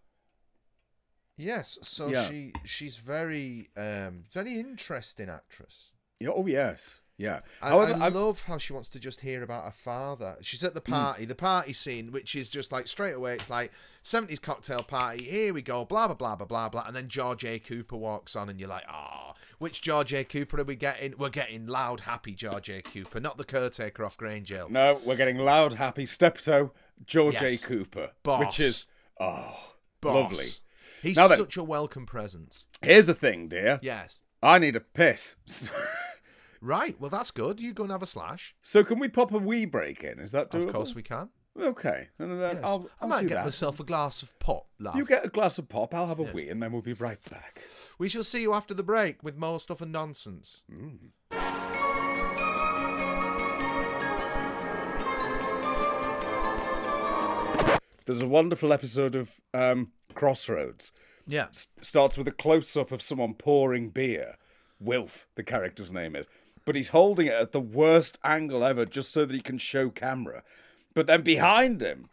[1.38, 2.28] Yes, so Yeah.
[2.28, 5.92] she she's very um very interesting actress.
[6.20, 7.42] Yeah, oh yes, yeah.
[7.62, 10.38] I, I I'm- love how she wants to just hear about her father.
[10.42, 13.36] She's at the party, the party scene, which is just like straight away.
[13.36, 15.26] It's like seventies cocktail party.
[15.26, 17.60] Here we go, blah blah blah blah blah blah, and then George A.
[17.60, 20.24] Cooper walks on, and you're like, ah, which George A.
[20.24, 21.14] Cooper are we getting?
[21.18, 22.82] We're getting loud, happy George A.
[22.82, 24.68] Cooper, not the caretaker off Grange Hill.
[24.72, 26.72] no, we're getting loud, happy steptoe
[27.06, 27.62] George Yes.
[27.64, 27.68] A.
[27.68, 28.40] Cooper, Boss.
[28.40, 28.86] which is
[29.20, 30.16] oh Boss.
[30.16, 30.46] lovely.
[31.02, 31.30] He's then.
[31.30, 32.66] such a welcome presence.
[32.82, 33.80] Here's the thing, dear.
[33.82, 34.20] Yes.
[34.42, 35.36] I need a piss.
[36.62, 37.00] Right.
[37.00, 37.60] Well, that's good.
[37.60, 38.56] You go and have a slash.
[38.62, 40.20] so can we pop a wee break in?
[40.20, 40.68] Is that doable?
[40.68, 41.30] Of course we can.
[41.60, 42.64] Okay, and then Yes.
[42.64, 43.46] I'll, I I'll might do get that.
[43.46, 44.96] myself a glass of pop, love.
[44.96, 45.94] You get a glass of pop.
[45.94, 47.64] I'll have a wee, and then we'll be right back.
[47.98, 50.64] We shall see you after the break with more stuff and nonsense.
[58.06, 60.92] There's a wonderful episode of um, Crossroads.
[61.28, 61.48] Yeah.
[61.50, 64.38] S- starts with a close up of someone pouring beer.
[64.80, 66.28] Wilf, the character's name is.
[66.66, 69.90] But he's holding it at the worst angle ever just so that he can show
[69.90, 70.44] camera.
[70.94, 72.10] But then behind him,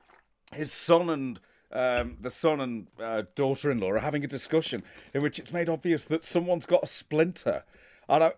[0.53, 1.41] his son and
[1.73, 4.83] um, the son and uh, daughter-in-law are having a discussion
[5.13, 7.65] in which it's made obvious that someone's got a splinter,
[8.09, 8.33] and I.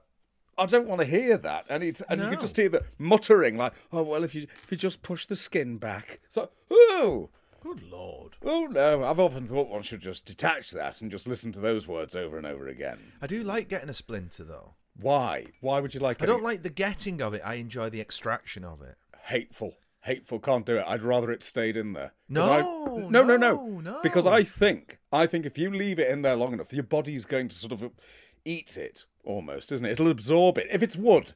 [0.61, 3.57] I don't want to hear that, and it's and you can just hear the muttering
[3.57, 7.31] like, "Oh well, if you if you just push the skin back." So, oh,
[7.63, 8.33] Good lord.
[8.45, 9.05] oh no!
[9.05, 12.37] I've often thought one should just detach that and just listen to those words over
[12.39, 12.99] and over again.
[13.23, 14.75] I do like getting a splinter though.
[15.01, 15.47] Why?
[15.61, 16.19] Why would you like?
[16.19, 16.23] It?
[16.23, 16.27] I it?
[16.29, 17.43] don't like the getting of it.
[17.45, 18.97] I enjoy the extraction of it.
[19.27, 19.75] hateful.
[20.03, 20.85] Hateful can't do it.
[20.87, 22.13] I'd rather it stayed in there.
[22.29, 24.01] No, I, no, no, no, no, no.
[24.03, 27.27] Because I think, I think if you leave it in there long enough, your body's
[27.27, 27.91] going to sort of
[28.45, 29.91] eat it almost, isn't it?
[29.91, 30.69] It'll absorb it.
[30.71, 31.35] If it's wood,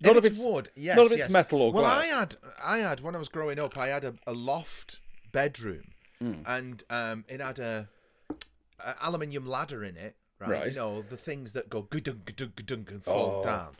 [0.00, 2.06] not if if it's, wood, yes, not if it's metal or well, glass.
[2.06, 5.00] Well, I had, I had when I was growing up, I had a, a loft
[5.32, 5.84] bedroom,
[6.20, 6.34] Hmm.
[6.46, 7.88] and um, it had a,
[8.84, 10.16] a aluminium ladder in it.
[10.38, 10.70] Right, Right.
[10.70, 13.44] you know the things that go gudunk gudunk gudunk and fall Oh.
[13.44, 13.76] down.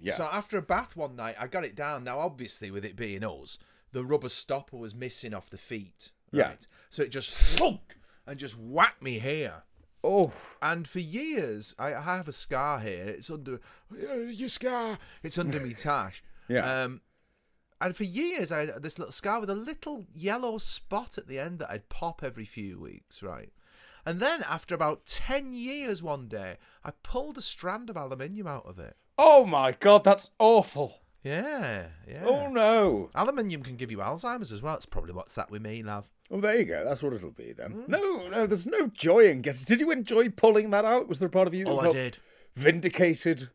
[0.00, 0.12] Yeah.
[0.12, 2.04] So after a bath one night, I got it down.
[2.04, 3.58] Now, obviously, with it being us,
[3.92, 6.12] the rubber stopper was missing off the feet.
[6.32, 6.54] Yeah.
[6.90, 9.62] So it just thunk and just whacked me here.
[10.04, 13.04] oh, And for years, I, I have a scar here.
[13.06, 13.58] It's under
[14.30, 14.98] your scar.
[15.22, 16.22] It's under me tash.
[16.48, 16.82] Yeah.
[16.84, 17.00] Um,
[17.80, 21.38] and for years, I had this little scar with a little yellow spot at the
[21.38, 23.50] end that I'd pop every few weeks, right?
[24.06, 28.66] And then after about ten years, one day, I pulled a strand of aluminium out
[28.66, 28.96] of it.
[29.18, 31.00] oh my God, that's awful.
[31.22, 32.24] Yeah, yeah.
[32.24, 33.10] Oh no.
[33.14, 34.74] Aluminium can give you Alzheimer's as well.
[34.76, 36.10] It's probably what's that with me, love.
[36.30, 36.82] Oh, there you go.
[36.84, 37.72] That's what it'll be then.
[37.72, 37.82] Hmm.
[37.88, 39.64] No, no, there's no joy in getting.
[39.64, 41.08] Did you enjoy pulling that out?
[41.08, 41.66] Was there a part of you?
[41.66, 42.18] Oh, I did.
[42.56, 43.50] Vindicated.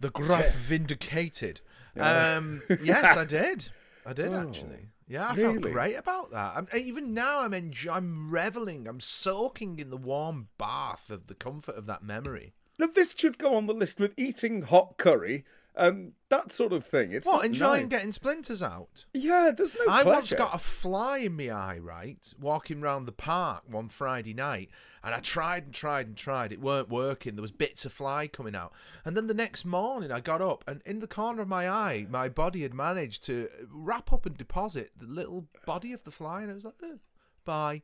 [0.00, 1.60] The gruff vindicated.
[1.98, 3.68] Um, yes, I did.
[4.06, 4.88] I did actually.
[5.10, 6.52] Yeah, I felt Oh, great about that.
[6.56, 8.86] I'm, even now, I'm enjoy- I'm reveling.
[8.86, 12.52] I'm soaking in the warm bath of the comfort of that memory.
[12.78, 15.44] No, this should go on the list with eating hot curry
[15.76, 17.12] and that sort of thing.
[17.12, 17.90] It's What not enjoying nice.
[17.90, 19.06] getting splinters out?
[19.14, 20.08] Yeah, there's no I pleasure.
[20.08, 24.68] once got a fly in my eye, right, walking round the park one Friday night,
[25.02, 26.52] and I tried and tried and tried.
[26.52, 27.34] It weren't working.
[27.36, 28.72] There was bits of fly coming out,
[29.04, 32.06] and then the next morning I got up, and in the corner of my eye,
[32.10, 36.42] my body had managed to wrap up and deposit the little body of the fly,
[36.42, 36.96] and I was like, eh,
[37.44, 37.82] "Bye."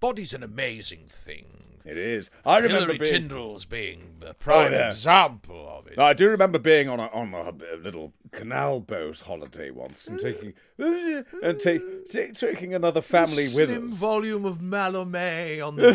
[0.00, 1.46] Body's an amazing thing.
[1.84, 2.30] It is.
[2.44, 3.28] I remember Hilary being.
[3.28, 4.88] Tindall's being a oh, prime yeah.
[4.88, 5.98] example of it.
[5.98, 10.18] I do remember being on a on a, a little canal boat holiday once and
[10.18, 13.98] taking and take, ta- taking another family with Slim us.
[13.98, 15.94] volume of Malomé on the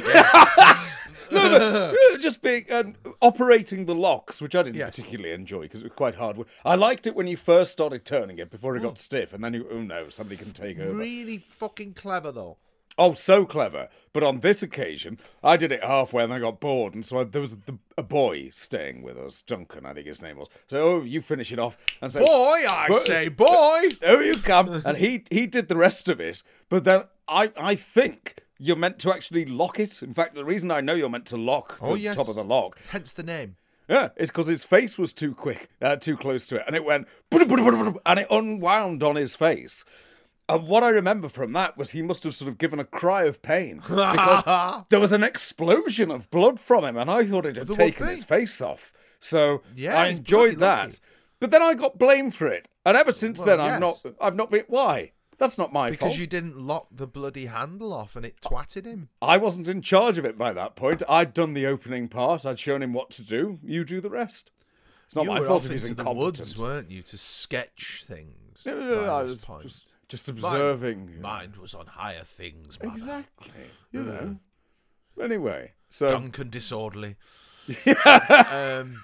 [1.31, 2.19] deck.
[2.19, 4.95] just being and operating the locks, which I didn't Yes.
[4.97, 6.37] particularly enjoy because it was quite hard.
[6.37, 6.47] work.
[6.63, 8.99] I liked it when you first started turning it before it got mm.
[8.99, 10.93] stiff, and then you oh no, somebody can take over.
[10.93, 12.57] really fucking clever though.
[12.97, 13.89] Oh, so clever.
[14.13, 16.93] But on this occasion, I did it halfway and I got bored.
[16.95, 20.21] And so I, there was the, a boy staying with us, Duncan, I think his
[20.21, 20.47] name was.
[20.69, 21.77] So, oh, you finish it off.
[22.01, 23.89] And so, Boy, I say, boy.
[24.05, 24.81] oh, you come.
[24.85, 26.41] and he, he did the rest of it.
[26.69, 30.01] But then I, I think you're meant to actually lock it.
[30.01, 32.15] In fact, the reason I know you're meant to lock the Oh, yes.
[32.15, 33.57] top of the lock Hence the name.
[33.89, 36.85] yeah, it's because his face was too quick, uh, too close to it, and it
[36.85, 39.83] went, and it unwound on his face.
[40.47, 43.23] And what I remember from that was he must have sort of given a cry
[43.23, 47.55] of pain because there was an explosion of blood from him, and I thought it
[47.55, 48.93] had taken his face off.
[49.19, 50.83] So Yeah, I enjoyed that.
[50.85, 50.97] lucky.
[51.39, 54.35] But then I got blamed for it, and ever since Well, then I've not, I've
[54.35, 54.65] not been.
[54.67, 55.13] Why?
[55.37, 56.09] That's not my Because fault.
[56.11, 59.09] Because you didn't lock the bloody handle off and it twatted him.
[59.21, 61.03] I wasn't in charge of it by that point.
[61.09, 62.45] I'd done the opening part.
[62.45, 63.59] I'd shown him what to do.
[63.63, 64.51] You do the rest.
[65.05, 68.65] It's not you my fault if he's into the woods, weren't you, to sketch things
[68.65, 68.71] I
[69.23, 69.63] this was point.
[69.63, 71.21] just, just observing.
[71.21, 72.93] Mind was on higher things, mother.
[72.93, 73.51] Exactly.
[73.91, 74.37] You know.
[75.21, 77.15] Anyway, so Duncan disorderly.
[78.51, 79.03] um,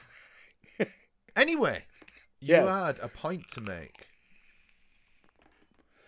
[1.35, 1.85] anyway,
[2.39, 2.85] you Yeah.
[2.87, 4.07] had a point to make.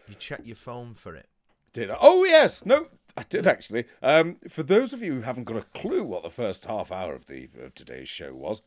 [0.08, 1.28] You check your phone for it.
[1.72, 1.98] did I?
[2.00, 2.88] Oh yes, no,
[3.18, 3.86] I did actually.
[4.02, 7.16] Um, for those of you who haven't got a clue what the first half hour
[7.16, 8.62] of the of today's show was,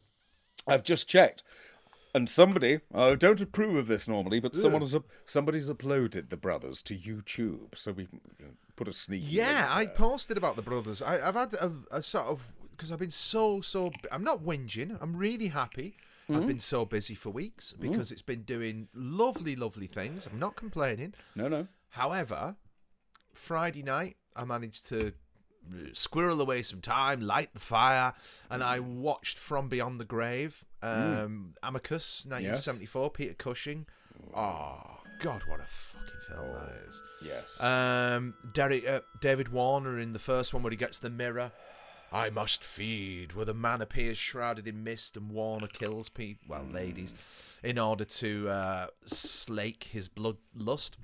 [0.66, 1.42] I've just checked,
[2.16, 4.96] and somebody I don't approve of this normally, but someone has
[5.26, 8.08] somebody's uploaded the brothers to YouTube, so we
[8.74, 9.26] put a sneaky.
[9.26, 11.02] Yeah, I posted about the brothers.
[11.02, 13.92] I, I've had a, a sort of because I've been so so.
[14.10, 14.96] I'm not whinging.
[15.00, 15.94] I'm really happy.
[16.28, 16.40] Mm-hmm.
[16.40, 20.26] I've been so busy for weeks because it's been doing lovely, lovely things.
[20.26, 21.12] I'm not complaining.
[21.34, 21.68] no no.
[21.90, 22.56] However,
[23.34, 25.12] Friday night I managed to
[25.92, 28.14] squirrel away some time, light the fire,
[28.50, 33.86] and I watched From Beyond the Grave, um, Amicus, 1974, Peter Cushing.
[34.34, 37.02] Oh God, what a fucking film that is.
[37.24, 37.62] Yes.
[37.62, 41.52] Um, Derek, uh, David Warner in the first one where he gets the mirror.
[42.12, 46.66] I must feed, where the man appears shrouded in mist and Warner kills people, well,
[46.70, 47.14] ladies,
[47.64, 50.98] in order to uh, slake his blood lust.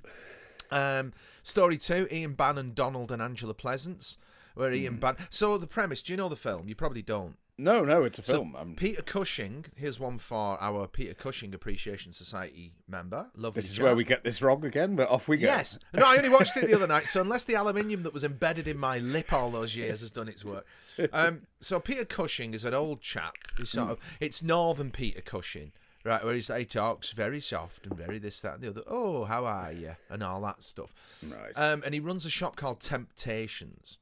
[0.71, 4.17] Um, story two: Ian Bannen, Donald, and Angela Pleasence.
[4.55, 4.75] Where Hmm.
[4.75, 5.27] Ian Bannen.
[5.29, 6.01] So the premise.
[6.01, 6.67] Do you know the film?
[6.67, 7.37] You probably don't.
[7.55, 8.55] No, no, it's a So film.
[8.57, 9.65] I'm, Peter Cushing.
[9.75, 13.27] Here's one for our Peter Cushing Appreciation Society member.
[13.35, 13.59] Lovely.
[13.61, 15.45] this is where we get this wrong again, but off we go.
[15.45, 15.77] Yes.
[15.93, 17.05] No, I only watched it the other night.
[17.05, 20.27] So unless the aluminium that was embedded in my lip all those years has done
[20.27, 20.65] its work.
[21.11, 23.35] Um, so Peter Cushing is an old chap.
[23.59, 25.73] He's sort of it's Northern Peter Cushing,
[26.03, 26.23] right?
[26.23, 28.83] Where he's, he talks very soft and very this, that, and the other.
[28.87, 29.95] Oh, how are you?
[30.09, 31.19] And all that stuff.
[31.27, 31.51] Right.
[31.55, 33.99] Um, and he runs a shop called Temptations.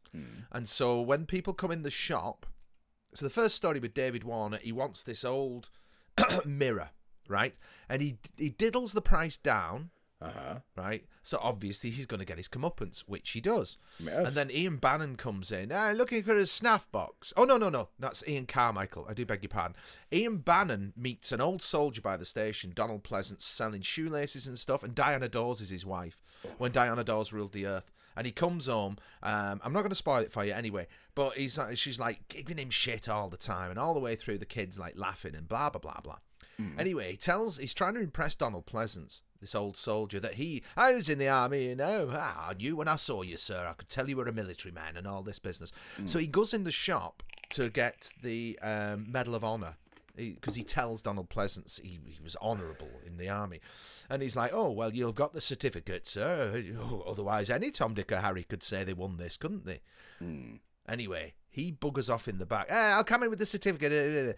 [0.51, 2.45] And so when people come in the shop,
[3.13, 5.69] so the first story with David Warner, he wants this old
[6.45, 6.89] mirror,
[7.27, 7.55] right?
[7.89, 9.89] And he he diddles the price down,
[10.21, 10.59] Uh-huh.
[10.75, 11.03] right?
[11.23, 13.77] So obviously he's going to get his comeuppance, which he does.
[13.99, 14.27] Yes.
[14.27, 17.33] And then Ian Bannen comes in, ah, looking for his snuff box.
[17.35, 19.07] Oh no, no, no, that's Ian Carmichael.
[19.09, 19.75] I do beg your pardon.
[20.11, 24.83] Ian Bannen meets an old soldier by the station, Donald Pleasence, selling shoelaces and stuff,
[24.83, 26.21] and Diana Dors is his wife
[26.57, 27.91] when Diana Dors ruled the earth.
[28.15, 28.97] And he comes home.
[29.23, 32.27] Um, I'm not going to spoil it for you anyway, but he's like, she's like
[32.27, 35.33] giving him shit all the time, and all the way through the kids like laughing
[35.33, 36.17] and blah blah blah blah.
[36.77, 40.93] Anyway, he tells he's trying to impress Donald Pleasence, this old soldier, that he I
[40.93, 42.09] was in the army, you know.
[42.13, 43.67] Ah, I knew when I saw you, sir.
[43.67, 45.73] I could tell you were a military man and all this business.
[46.05, 49.75] So he goes in the shop to get the um, Medal of Honor
[50.15, 53.59] because he, tells Donald Pleasence he, he was honourable in the army,
[54.09, 56.63] and he's like, "Oh well, you've got the certificate, sir.
[56.79, 59.81] Oh, Otherwise, any Tom, Dick, or Harry could say they won this, couldn't they?"
[60.87, 62.67] Anyway, he buggers off in the back.
[62.69, 64.37] "Ah, I'll come in with the certificate.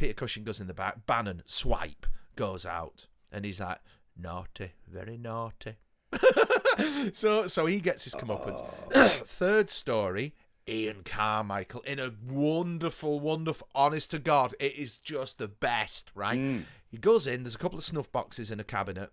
[0.00, 1.06] Peter Cushing goes in the back.
[1.06, 3.06] Bannen, swipe, goes out.
[3.30, 3.78] And he's like,
[4.20, 5.76] naughty, very naughty.
[7.12, 8.60] so so he gets his comeuppance.
[8.94, 9.08] Oh.
[9.24, 10.34] Third story,
[10.68, 16.38] Ian Carmichael in a wonderful, wonderful, honest to God, it is just the best, right?
[16.38, 16.64] Mm.
[16.88, 19.10] He goes in, there's a couple of snuff boxes in a cabinet.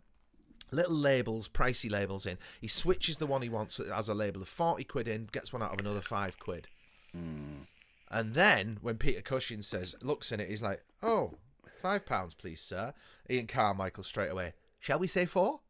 [0.70, 2.38] Little labels, pricey labels in.
[2.60, 5.64] He switches the one he wants as a label of 40 quid in, gets one
[5.64, 6.68] out of another 5 quid.
[7.16, 7.68] Mm.
[8.10, 11.34] And then when Peter Cushing says, looks in it, he's like, "Oh,
[11.82, 12.94] five pounds, please, sir."
[13.30, 14.54] Ian Carmichael straight away.
[14.80, 15.62] Shall we say four?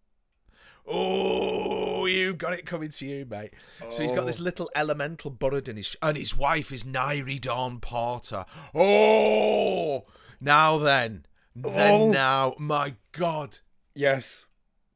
[0.90, 3.54] Oh, you got it coming to you, mate.
[3.90, 4.44] So he's got this oh.
[4.44, 8.46] little elemental buried in his, and his wife is Nyree Dawn Porter.
[8.74, 10.06] Oh,
[10.40, 12.12] now then, then Oh.
[12.12, 13.60] now, my God,
[13.94, 14.46] Yes,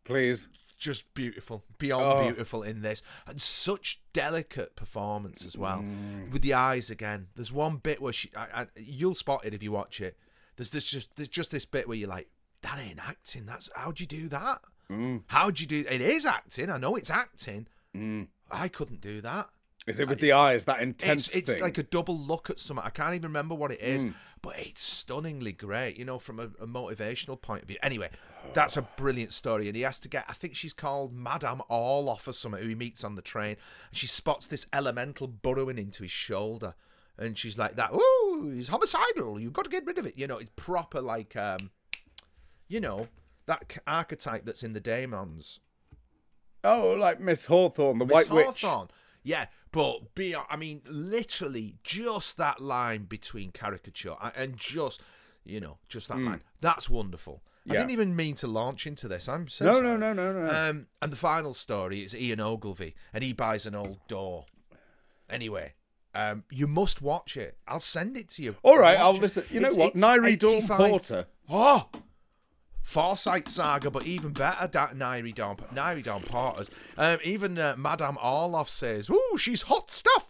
[0.05, 0.47] please.
[0.78, 2.24] just beautiful, beyond Oh.
[2.24, 6.32] beautiful in this, and such delicate performance as well mm.
[6.32, 7.28] with the eyes again.
[7.36, 10.18] There's one bit where she, I, I, you'll spot it if you watch it.
[10.55, 12.30] There's this just there's just this bit where you're like,
[12.64, 13.45] that ain't acting.
[13.45, 14.62] That's how'd you do that?
[14.89, 15.24] Mm.
[15.28, 15.86] How'd you do?
[15.89, 16.70] It is acting.
[16.70, 17.68] I know it's acting.
[17.95, 18.28] Mm.
[18.49, 19.49] I couldn't do that.
[19.88, 20.66] Is it with the eyes?
[20.66, 22.86] That intense It's, it's like a double look at something.
[22.86, 24.14] I can't even remember what it is, mm.
[24.41, 27.78] but it's stunningly great, you know, from a, a motivational point of view.
[27.82, 28.09] Anyway,
[28.53, 29.68] that's a brilliant story.
[29.68, 32.76] And he has to get, I think she's called Madame Orloff or something, who he
[32.76, 33.57] meets on the train.
[33.89, 36.76] And she spots this elemental burrowing into his shoulder.
[37.18, 39.39] And she's like, that, ooh, he's homicidal.
[39.39, 40.16] You've got to get rid of it.
[40.16, 41.72] You know, it's proper like, um,
[42.72, 43.07] you know,
[43.47, 45.59] that archetype that's in the Daemons.
[46.63, 48.61] oh, like Miss Hawthorne, the Miss White Witch.
[48.61, 48.89] Hawthorne.
[49.24, 55.01] Yeah, but be I mean, literally just that line between caricature and just
[55.43, 56.41] you know, just that line.
[56.61, 57.41] That's wonderful.
[57.67, 57.72] I Hmm.
[57.74, 59.28] Didn't even mean to launch into this.
[59.28, 59.84] I'm so No, sorry.
[59.86, 60.51] no, no, no, no.
[60.69, 64.45] Um, and the final story is Ian Ogilvy, and he buys an old door.
[65.30, 65.74] Anyway,
[66.15, 67.57] um, you must watch it.
[67.67, 68.55] I'll send it to you.
[68.63, 69.22] All right, Watch I'll it.
[69.22, 69.45] listen.
[69.51, 69.95] You know It's- what?
[69.95, 71.28] Nyree Dawn Porter.
[71.49, 71.88] Oh,
[72.92, 76.70] Forsyte Saga, but even better, da- Nyree Dawn, Nyree Dawn Porters.
[76.98, 80.30] Um, even uh, Madame Orloff says, "Ooh, she's hot stuff."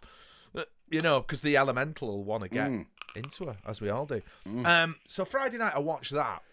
[0.55, 2.85] Uh, you know, because the elemental will want to get Mm.
[3.15, 4.21] into her, as we all do.
[4.65, 6.43] Um, so Friday night, I watched that.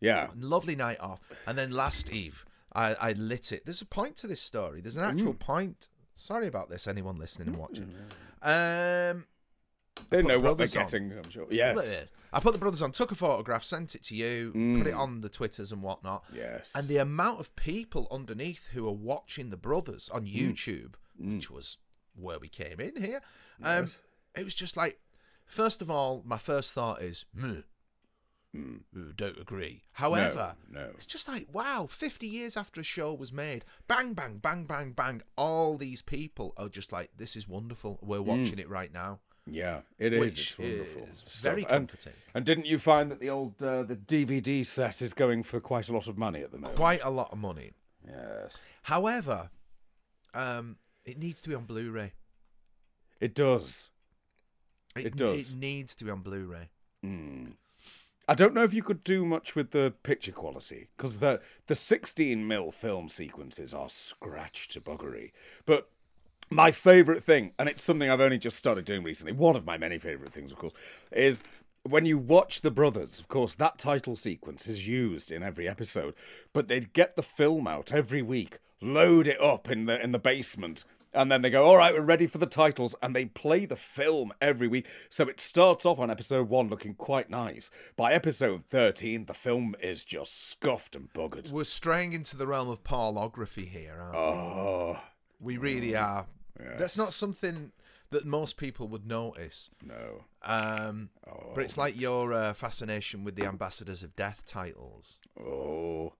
[0.00, 0.28] Yeah.
[0.38, 2.44] Lovely night off, and then last Eve,
[2.74, 3.64] I, I lit it.
[3.64, 4.80] There's a point to this story.
[4.82, 5.88] There's an actual point.
[6.14, 7.94] Sorry about this, anyone listening and watching.
[8.42, 9.24] Um,
[10.10, 10.84] They know what they're on.
[10.84, 11.46] getting, I'm sure.
[11.50, 12.02] Yes.
[12.32, 14.98] I put the brothers on, took a photograph, sent it to you, put it mm.
[14.98, 16.24] on the Twitters and whatnot.
[16.34, 16.74] Yes.
[16.76, 20.34] And the amount of people underneath who are watching the brothers on mm.
[20.34, 21.36] YouTube, mm.
[21.36, 21.78] which was
[22.14, 23.20] where we came in here,
[23.62, 23.98] um, Yes.
[24.34, 25.00] it was just like,
[25.46, 27.62] first of all, my first thought is, "Meh,
[28.56, 29.84] ooh, don't agree.
[29.92, 30.90] However, no.
[30.94, 34.92] it's just like, wow, 50 years after a show was made, bang, bang, bang, bang,
[34.92, 37.98] bang, all these people are just like, this is wonderful.
[38.02, 39.20] We're watching it right now.
[39.48, 40.38] Yeah, it is.
[40.38, 41.08] It's wonderful.
[41.12, 42.12] is very and, comforting.
[42.34, 45.88] and didn't you find that the old uh, the DVD set is going for quite
[45.88, 46.76] a lot of money at the moment?
[46.76, 47.72] Quite a lot of money.
[48.04, 48.58] Yes.
[48.82, 49.50] However,
[50.34, 52.12] um, it needs to be on Blu-ray.
[53.20, 53.90] It does.
[54.96, 55.52] It, It does.
[55.52, 56.70] It needs to be on Blu-ray.
[57.04, 57.52] Mm.
[58.28, 61.76] I don't know if you could do much with the picture quality because the the
[61.76, 65.30] 16 mil film sequences are scratched to buggery.
[65.64, 65.88] But
[66.50, 69.78] my favourite thing, and it's something I've only just started doing recently, one of my
[69.78, 70.74] many favourite things, of course,
[71.12, 71.42] is
[71.82, 76.14] when you watch The Brothers, of course, that title sequence is used in every episode,
[76.52, 80.18] but they'd get the film out every week, load it up in the in the
[80.18, 83.64] basement, and then they go, all right, we're ready for the titles, and they play
[83.64, 84.86] the film every week.
[85.08, 87.70] So it starts off on episode one looking quite nice.
[87.96, 91.50] By episode 13, the film is just scuffed and buggered.
[91.50, 94.18] We're straying into the realm of pornography here, aren't we?
[94.18, 94.98] Oh,
[95.40, 96.02] We really mm.
[96.02, 96.26] are.
[96.58, 97.72] That's not something
[98.10, 99.70] that most people would notice.
[99.82, 100.24] no.
[100.42, 101.10] Um,
[101.54, 105.18] but it's like your uh, fascination with the Ambassadors of Death titles.
[105.38, 106.12] Oh.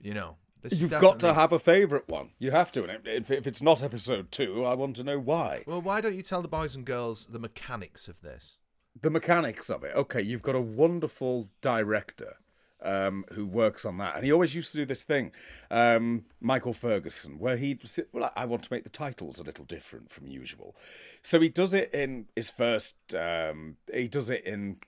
[0.00, 0.36] You know,
[0.70, 2.30] You've got to have a favourite one.
[2.38, 2.82] You have to.
[2.84, 5.62] And if, if it's not episode two, I want to know why.
[5.66, 8.56] Well, why don't you tell the boys and girls the mechanics of this?
[9.00, 9.94] the mechanics of it.
[9.94, 12.36] Okay, you've got a wonderful director
[12.82, 15.32] um, who works on that, and he always used to do this thing,
[15.70, 17.82] um, Michael Ferguson, where he'd.
[18.12, 20.76] Well, I want to make the titles a little different from usual,
[21.22, 22.96] so he does it in his first.
[23.14, 24.78] Um, he does it in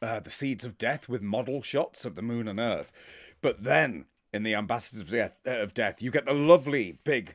[0.00, 2.92] uh, the Seeds of Death with model shots of the moon and Earth,
[3.40, 7.34] but then in the Ambassadors of Death, uh, of Death, you get the lovely big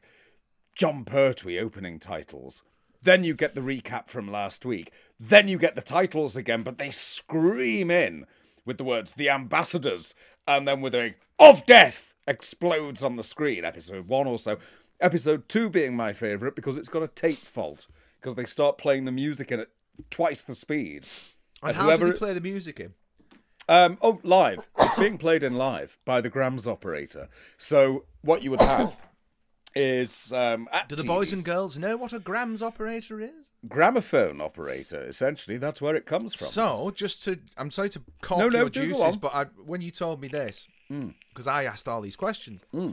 [0.75, 2.63] Jon Pertwee opening titles.
[3.01, 4.91] Then you get the recap from last week.
[5.19, 8.25] Then you get the titles again, but they scream in
[8.65, 10.15] with the words "The Ambassadors,"
[10.47, 13.65] and then with a "Of Death" explodes on the screen.
[13.65, 14.57] Episode one or so.
[15.01, 17.87] Episode two being my favourite because it's got a tape fault
[18.19, 19.69] because they start playing the music in at
[20.09, 21.07] twice the speed.
[21.61, 22.93] And how did he play the music in?
[23.69, 24.67] Um, oh, live.
[24.77, 27.29] It's being played in live by the Grams operator.
[27.57, 28.97] So what you would have
[29.75, 33.51] is um, Do the boys TVs and girls know what a grams operator is?
[33.67, 35.01] Gramophone operator.
[35.03, 36.47] Essentially, that's where it comes from.
[36.47, 39.91] So, just to, I'm sorry to cork No, no, your juices, but I, when you
[39.91, 41.09] told me this, hmm.
[41.29, 42.91] because I asked all these questions, hmm.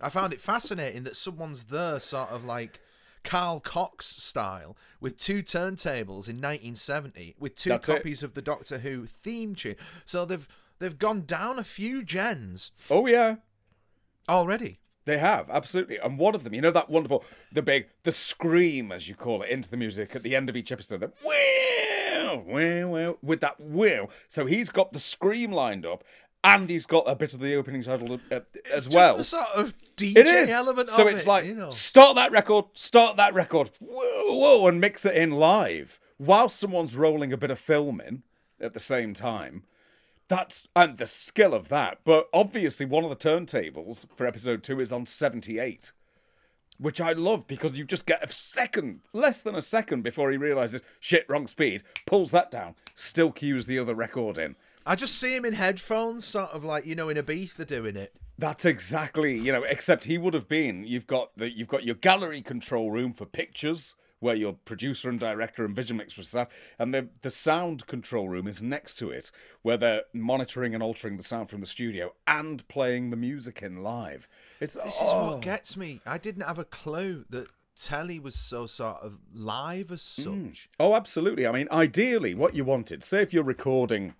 [0.00, 2.80] I found it fascinating that someone's there, sort of like
[3.22, 7.96] Carl Cox style, with two turntables in 1970, with two That's it.
[7.96, 9.76] copies of the Doctor Who theme tune.
[10.04, 10.48] So they've
[10.78, 13.36] they've gone down a few gens oh yeah,
[14.28, 14.78] already.
[15.04, 15.96] They have absolutely.
[15.98, 19.42] And one of them, you know, that wonderful, the big, the scream as you call
[19.42, 21.00] it into the music at the end of each episode.
[21.00, 24.08] That wow, wow, wow, with that wow.
[24.28, 26.04] So he's got the scream lined up.
[26.42, 28.40] And he's got a bit of the opening title uh,
[28.72, 29.14] as Just well.
[29.18, 30.48] the sort of DJ It is.
[30.48, 31.68] element so it's it, like you know.
[31.68, 36.96] start that record, start that record, whoa, whoa, and mix it in live while someone's
[36.96, 38.22] rolling a bit of film in
[38.58, 39.64] at the same time.
[40.30, 41.98] That's and the skill of that.
[42.04, 45.90] But obviously, one of the turntables for episode two is on seventy-eight,
[46.78, 50.36] which I love because you just get a second, less than a second before he
[50.36, 54.54] realizes shit, wrong speed, pulls that down, still cues the other record in.
[54.86, 57.96] I just see him in headphones, sort of like you know in a Ibiza doing
[57.96, 58.16] it.
[58.38, 59.64] That's exactly you know.
[59.64, 60.84] Except he would have been.
[60.86, 65.18] You've got the you've got your gallery control room for pictures, where your producer and
[65.18, 69.32] director and vision mixer sat, and the the sound control room is next to it,
[69.62, 73.82] where they're monitoring and altering the sound from the studio and playing the music in
[73.82, 74.28] live.
[74.60, 76.00] It's This is oh, what gets me.
[76.06, 77.48] I didn't have a clue that
[77.80, 80.48] telly was so sort of live as hmm.
[80.48, 80.68] such.
[80.78, 81.46] Oh, absolutely.
[81.46, 84.14] I mean, ideally, what you wanted, say if you're recording,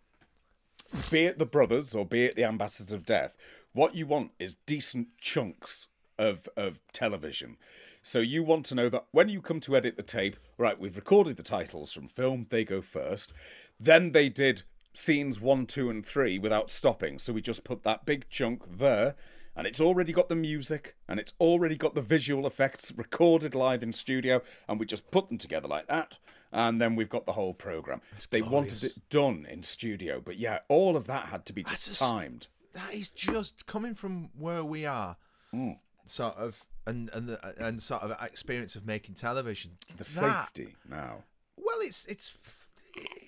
[1.11, 3.37] be it the Brothers or be it the Ambassadors of Death,
[3.73, 5.89] what you want is decent chunks
[6.19, 7.57] of, of television.
[8.03, 10.97] So you want to know that when you come to edit the tape, right, we've
[10.97, 13.33] recorded the titles from film, they go first.
[13.79, 14.63] Then they did
[14.95, 17.19] scenes one, two, and three without stopping.
[17.19, 19.15] So we just put that big chunk there.
[19.57, 23.83] And it's already got the music and it's already got the visual effects recorded live
[23.83, 26.17] in studio, and we just put them together like that.
[26.53, 28.01] And then we've got the whole program.
[28.31, 31.89] they wanted it done in studio, but yeah, all of that had to be just,
[31.89, 32.49] just- timed.
[32.73, 35.17] That is just coming from where we are,
[35.53, 35.79] mm.
[36.07, 39.79] sort of, and and the, and sort of experience of making television.
[39.89, 41.25] The That- safety now.
[41.57, 42.37] Well, it's it's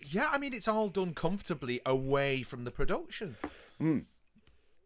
[0.08, 0.28] yeah.
[0.32, 3.36] I mean, it's all done comfortably away from the production.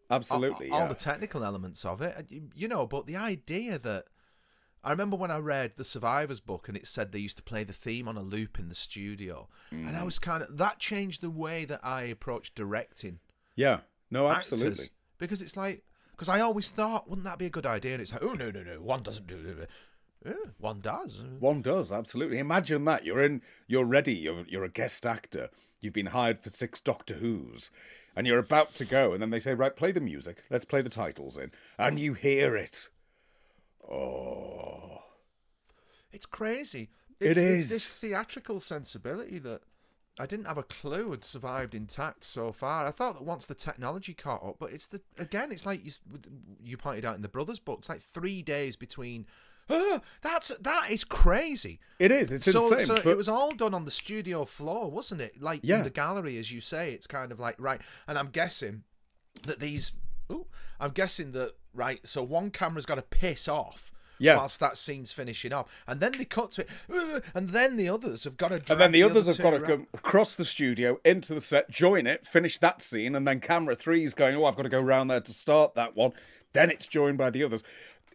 [0.09, 0.71] Absolutely.
[0.71, 0.87] all yeah.
[0.87, 2.87] the technical elements of it, you- know.
[2.87, 4.05] But the idea that
[4.85, 7.65] I remember when I read the Survivors book, and it said they used to play
[7.65, 9.99] the theme on a loop in the studio, and Mm.
[10.01, 13.19] I was kind of that changed the way that I approached directing
[13.57, 13.81] yeah.
[14.11, 14.53] No, actors.
[14.53, 14.91] absolutely.
[15.19, 15.83] because it's like
[16.17, 17.93] because I always thought, wouldn't that be a good idea?
[17.93, 19.69] And it's like, oh no, no, no, one doesn't do it.
[20.25, 21.23] Yeah, oh, one does.
[21.39, 22.39] One does absolutely.
[22.39, 24.15] Imagine that you're in, you're ready.
[24.15, 25.51] You're you're a guest actor.
[25.81, 27.71] You've been hired for six Doctor Who's,
[28.17, 30.43] and you're about to go, and then they say, right, play the music.
[30.51, 32.89] Let's play the titles in, and you hear it.
[33.89, 35.03] Oh,
[36.13, 36.89] It's crazy.
[37.21, 37.39] It It's.
[37.39, 39.61] It's this theatrical sensibility that
[40.19, 42.87] I didn't have a clue had survived intact so far.
[42.87, 45.93] I thought that once the technology caught up, but it's the again, it's like you,
[46.65, 49.27] you pointed out in the brothers' books, like three days between.
[50.23, 51.81] That's that is crazy.
[51.99, 52.31] It is.
[52.33, 52.87] It's so, insane.
[52.87, 55.43] so but- it was all done on the studio floor, wasn't it?
[55.43, 55.79] Like Yeah.
[55.79, 56.93] in the gallery, as you say.
[56.93, 58.85] It's kind of like right, and I'm guessing
[59.43, 59.93] that these.
[60.31, 60.47] Ooh,
[60.81, 62.01] I'm guessing that right.
[62.07, 63.93] So one camera's got to piss off.
[64.19, 64.37] Yeah.
[64.37, 67.89] Whilst that scene's finishing off, and then they cut to it, "Uh," and then the
[67.89, 68.55] others have got to.
[68.73, 69.67] and then the others have got to around.
[69.67, 73.77] come across the studio into the set, join it, finish that scene, and then camera
[73.77, 76.13] three's going, oh, I've got to go round there to start that one.
[76.53, 77.63] Then it's joined by the others.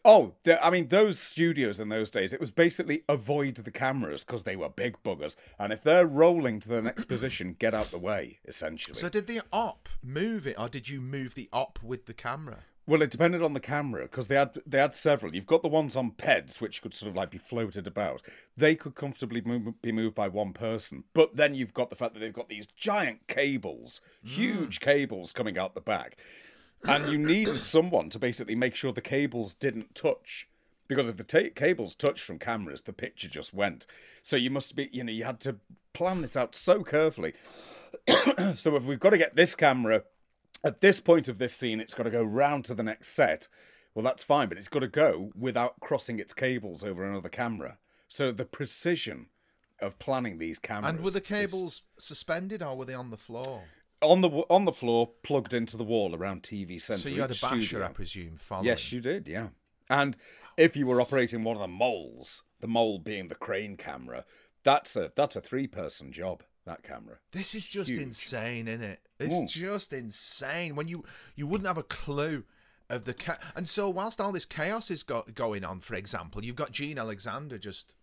[0.04, 4.46] Oh, I mean, those studios in those days, it was basically avoid the cameras because
[4.46, 5.36] they were big buggers.
[5.60, 8.96] And if they're rolling to the next position, get out the way, essentially.
[8.98, 12.64] So did the op move it, or did you move the op with the camera?
[12.88, 15.36] Well, it depended on the camera because they had they had several.
[15.36, 18.24] You've got the ones on PEDs which could sort of like be floated about.
[18.58, 21.04] They could comfortably move, be moved by one person.
[21.14, 24.30] But then you've got the fact that they've got these giant cables, mm.
[24.30, 26.18] huge cables coming out the back,
[26.84, 30.48] and you needed someone to basically make sure the cables didn't touch.
[30.88, 33.86] Because if the ta- cables touched from cameras, the picture just went.
[34.24, 35.56] So you must be, you know, you had to
[35.94, 37.34] plan this out so carefully.
[38.56, 40.04] so if we've got to get this camera
[40.64, 43.48] at this point of this scene, it's got to go round to the next set.
[43.94, 47.78] Well, that's fine, but it's got to go without crossing its cables over another camera.
[48.08, 49.28] So the precision
[49.82, 53.18] of planning these cameras And were the is cables suspended, or were they on the
[53.18, 53.64] floor?
[54.02, 57.02] on the on the floor, plugged into the wall around TV centre.
[57.02, 57.86] So you had a basher, studio.
[57.86, 58.38] I presume.
[58.38, 58.66] Following.
[58.66, 59.28] Yes, you did.
[59.28, 59.50] Yeah,
[59.90, 60.18] and
[60.58, 64.26] if you were operating one of the moles, the mole being the crane camera,
[64.64, 66.44] that's a that's a three person job.
[66.66, 67.18] That camera.
[67.32, 68.00] This is just Huge.
[68.00, 69.00] insane, isn't it?
[69.20, 69.48] It's Mm.
[69.50, 70.76] just insane.
[70.76, 71.04] When you
[71.36, 72.44] you wouldn't have a clue
[72.90, 76.44] of the ca- and so whilst all this chaos is go- going on, for example,
[76.46, 77.96] you've got Jean Alexander just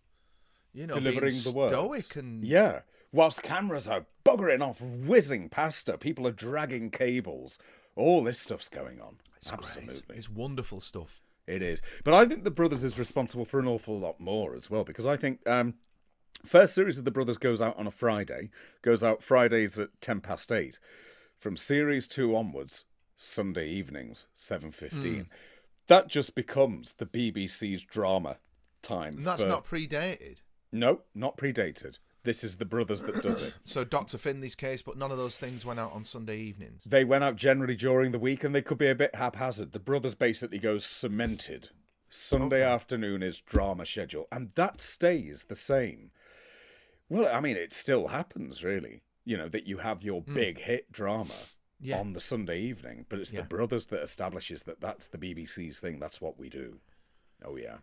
[0.73, 1.73] you know delivering the words.
[1.73, 2.81] stoic and yeah,
[3.11, 7.57] whilst cameras are buggering off, whizzing past her, people are dragging cables.
[7.95, 9.19] All this stuff's going on.
[9.37, 9.59] It's great.
[9.59, 11.21] Absolutely, it's wonderful stuff.
[11.47, 11.81] it is.
[12.03, 15.07] But I think the Brothers is responsible for an awful lot more as well because
[15.07, 15.73] I think um,
[16.45, 18.49] first series of the Brothers goes out on a Friday,
[18.81, 20.79] goes out Fridays at ten past eight.
[21.37, 25.15] From series two onwards, Sunday evenings, seven fifteen.
[25.25, 25.31] Hmm.
[25.87, 28.37] That just becomes the BBC's drama
[28.81, 29.17] time.
[29.17, 30.37] And that's for- not predated.
[30.71, 31.97] No, not predated.
[32.23, 33.53] This is the brothers that does it.
[33.65, 34.17] So Dr.
[34.17, 36.83] Finlay's case, but none of those things went out on Sunday evenings.
[36.83, 39.71] They went out generally during the week and they could be a bit haphazard.
[39.71, 41.69] The brothers basically goes cemented.
[42.09, 46.11] Sunday afternoon is drama schedule, and that stays the same.
[47.09, 49.01] Well, I mean, it still happens, really.
[49.25, 50.33] You know, that you have your hmm.
[50.33, 51.33] big hit drama
[51.79, 51.99] Yeah.
[51.99, 53.41] on the Sunday evening, but it's Yeah.
[53.41, 55.99] the brothers that establishes that that's the BBC's thing.
[55.99, 56.79] That's what we do.
[57.43, 57.77] Oh, yeah.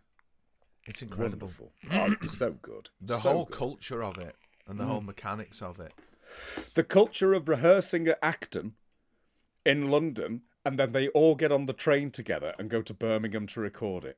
[0.85, 1.51] It's incredible.
[1.91, 2.89] Oh, it's so good.
[3.01, 3.57] The So whole good.
[3.57, 4.35] culture of it
[4.67, 4.91] and the hmm.
[4.91, 5.93] whole mechanics of it.
[6.73, 8.75] the culture of rehearsing at Acton
[9.65, 13.47] in London, and then they all get on the train together and go to Birmingham
[13.47, 14.17] to record it.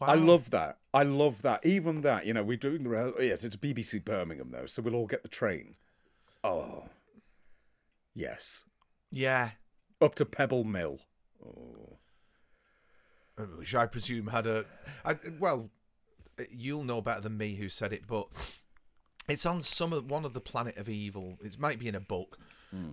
[0.00, 0.78] I love that.
[0.94, 1.64] I love that.
[1.64, 3.14] Even that, you know, we're doing the.
[3.20, 5.76] Yes, it's BBC Birmingham though, so we'll all get the train.
[6.42, 6.84] Oh,
[8.14, 8.64] yes,
[9.10, 9.50] Yeah.
[10.00, 11.00] up to Pebble Mill.
[11.44, 11.98] Oh.
[13.56, 14.64] which I presume had a.
[15.04, 15.70] I, well,
[16.50, 18.28] you'll know better than me who said it, but
[19.28, 21.38] it's on some of one of the Planet of Evil.
[21.42, 22.38] It might be in a book,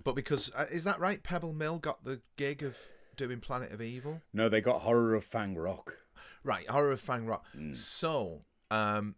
[0.04, 1.22] but because uh, is that right?
[1.22, 2.76] Pebble Mill got the gig of
[3.16, 5.96] doing Planet of Evil, No, they got Horror of Fang Rock.
[6.48, 6.68] Right?
[6.68, 7.44] Horror of Fang Rock.
[7.72, 8.40] So,
[8.70, 9.14] um,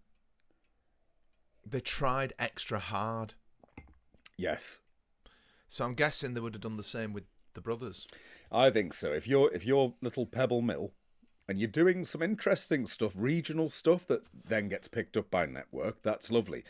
[1.65, 3.35] they tried extra hard.
[4.37, 4.81] Yes,
[5.69, 7.25] So I'm guessing they would have done the same with
[7.55, 8.07] the brothers.
[8.51, 9.13] I think so.
[9.13, 10.93] If you're if you're little Pebble Mill,
[11.49, 16.03] and you're doing some interesting stuff, regional stuff that then gets picked up by network,
[16.03, 16.65] that's lovely.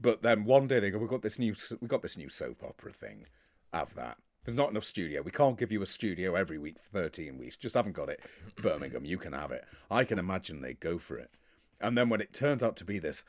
[0.00, 2.64] But then one day they go, "We've got this new we got this new soap
[2.64, 3.26] opera thing.
[3.72, 5.22] Have that." There's not enough studio.
[5.22, 7.56] We can't give you a studio every week for 13 weeks.
[7.56, 8.20] Just haven't got it.
[8.56, 9.64] Birmingham, you can have it.
[9.90, 11.30] I can imagine they go for it.
[11.80, 13.22] And then when it turns out to be this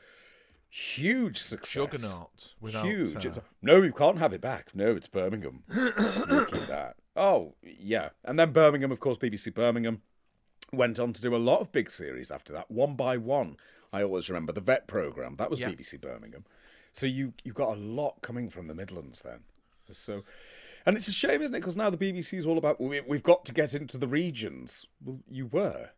[0.68, 3.26] huge success, Juggernaut without, huge.
[3.26, 4.70] uh, no, you can't have it back.
[4.74, 5.62] No, it's Birmingham.
[5.68, 6.96] That.
[7.16, 8.10] Oh, yeah.
[8.24, 10.02] And then Birmingham, of course, BBC Birmingham
[10.72, 12.70] went on to do a lot of big series after that.
[12.70, 13.56] One by one,
[13.92, 15.36] I always remember the vet program.
[15.36, 15.70] That was Yeah.
[15.70, 16.44] BBC Birmingham.
[16.92, 19.40] So you you got a lot coming from the Midlands then.
[19.90, 20.22] So,
[20.86, 21.60] and it's a shame, isn't it?
[21.60, 24.86] Because now the BBC is all about we, we've got to get into the regions.
[25.02, 25.90] Well, you were,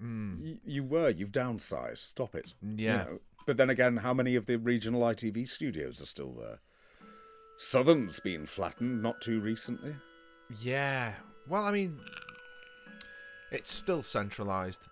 [0.00, 1.08] you, you were.
[1.10, 1.98] You've downsized.
[1.98, 2.54] Stop it.
[2.62, 2.96] You Yeah.
[3.04, 3.18] know.
[3.46, 6.58] But then again, how many of the regional ITV studios are still there?
[7.58, 9.94] Southern's been flattened not too recently.
[10.60, 11.14] Yeah.
[11.48, 11.98] Well, I mean,
[13.52, 14.86] it's still centralised,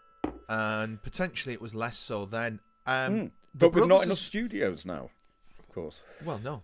[0.49, 2.61] and potentially it was less so then.
[2.87, 5.11] Um, the But with not enough is- studios now,
[5.59, 6.01] of course.
[6.25, 6.63] Well, no,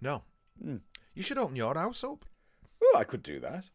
[0.00, 0.22] No.
[0.62, 0.76] Hmm.
[1.14, 2.24] You should open your house up.
[2.82, 3.70] Oh, I could do that.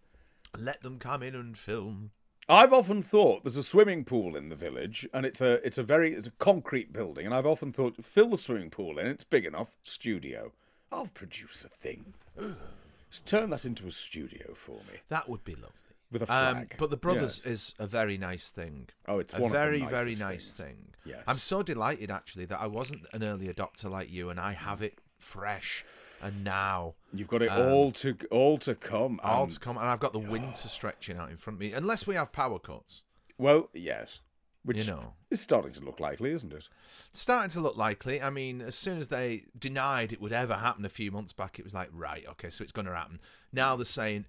[0.57, 2.11] Let them come in and film.
[2.47, 5.83] I've often thought there's a swimming pool in the village, and it's a it's a
[5.83, 9.05] very it's a concrete building, and I've often thought fill the swimming pool in.
[9.07, 9.77] It's big enough.
[9.83, 10.51] Studio.
[10.91, 12.13] I'll produce a thing.
[13.11, 15.69] Just turn that into a studio for me That would be lovely.
[16.11, 16.75] with a Um, flag.
[16.77, 17.51] but the brothers Yes.
[17.53, 18.89] is a very nice thing.
[19.07, 20.53] Oh, it's a one of the very, very nice things.
[20.53, 20.93] thing.
[21.05, 21.23] Yes.
[21.27, 24.81] I'm so delighted actually that I wasn't an early adopter like you, and I have
[24.83, 25.85] it fresh.
[26.21, 29.19] And now You've got it all to all to come.
[29.23, 31.71] all and- to come, and I've got the winter stretching out in front of me.
[31.73, 33.03] Unless we have power cuts,
[33.37, 34.23] well, yes.
[34.63, 36.67] Which you know, is starting to look likely, isn't it?
[37.13, 38.21] Starting to look likely.
[38.21, 41.57] I mean, as soon as they denied it would ever happen a few months back,
[41.57, 43.21] it was like, right, okay, so it's going to happen.
[43.53, 44.25] Now they're saying,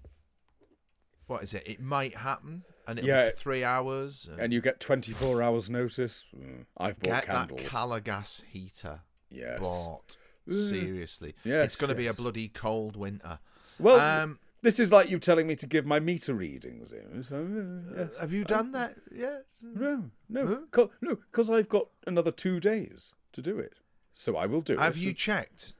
[1.27, 1.63] what is it?
[1.65, 3.25] It might happen, and it'll Yeah.
[3.25, 4.27] be three hours.
[4.31, 6.25] And And you get 24 hours notice.
[6.35, 7.61] Mm, I've bought get candles.
[7.61, 9.59] that Calor gas heater yes.
[9.59, 10.17] bought.
[10.49, 13.39] Seriously, Yes, it's going to be a bloody cold winter.
[13.79, 16.89] Well, Um, this is like you telling me to give my meter readings.
[17.27, 18.09] So, uh, yes.
[18.19, 19.45] have you done that yet?
[19.61, 20.57] No, no, Huh?
[20.71, 23.73] co- no, because I've got another two days to do it.
[24.13, 24.79] So I will do it.
[24.79, 25.73] Have you checked?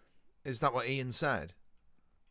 [0.46, 1.54] Is that what Ian said?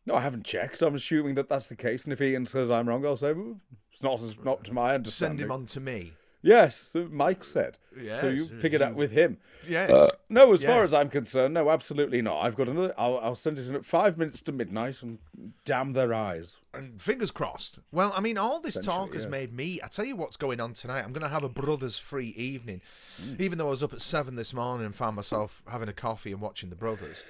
[0.05, 0.81] No, I haven't checked.
[0.81, 2.05] I'm assuming that that's the case.
[2.05, 3.61] And if Ian says I'm wrong, I'll say well,
[3.91, 5.37] it's not not to my understanding.
[5.37, 6.13] Send him on to me.
[6.41, 7.77] Yes, so Mike said.
[8.15, 9.37] So you pick it up with him.
[9.67, 9.91] Yes.
[9.91, 12.43] Uh, no, as far as I'm concerned, no, absolutely not.
[12.43, 12.93] I've got another.
[12.97, 15.19] I'll, I'll send it in at five minutes to midnight, and
[15.65, 16.57] damn their eyes.
[16.73, 17.79] And fingers crossed.
[17.91, 19.29] Well, I mean, all this talk has yeah.
[19.29, 19.79] made me.
[19.83, 21.01] I tell you what's going on tonight.
[21.01, 22.81] I'm going to have a brothers free evening.
[23.21, 23.41] Mm.
[23.41, 26.31] Even though I was up at seven this morning and found myself having a coffee
[26.31, 27.23] and watching the brothers.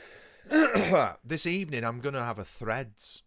[1.26, 3.24] this evening, I'm going to have a threads.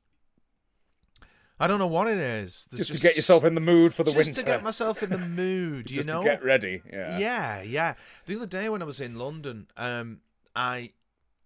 [1.61, 2.67] I don't know what it is.
[2.71, 4.31] There's Just, to get yourself in the mood for the just winter.
[4.33, 6.03] Just to get myself in the mood, you know.
[6.03, 6.83] just to get ready.
[6.93, 7.19] Yeah.
[7.19, 7.95] Yeah, yeah.
[8.27, 10.21] The other day when I was in London, um,
[10.57, 10.91] I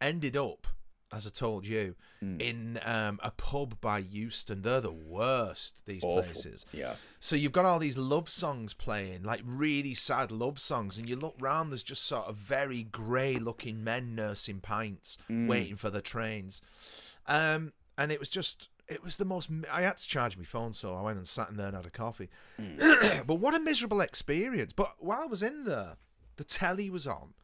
[0.01, 0.67] ended up,
[1.13, 2.41] as I told you, Hmm.
[2.41, 4.63] in um, a pub by Euston.
[4.63, 6.23] They're the worst, these Awful.
[6.25, 6.67] places.
[6.73, 6.95] Yeah.
[7.21, 11.15] So you've got all these love songs playing, like really sad love songs, and you
[11.17, 15.47] look round, there's just sort of very grey looking men nursing pints, Hmm.
[15.47, 16.61] waiting for the trains.
[17.27, 20.73] Um, and it was just, it was the most, I had to charge my phone,
[20.73, 22.29] so I went and sat in there and had a coffee.
[22.57, 22.77] Hmm.
[23.27, 24.73] but what a miserable experience.
[24.73, 25.97] But while I was in there,
[26.37, 27.35] the telly was on,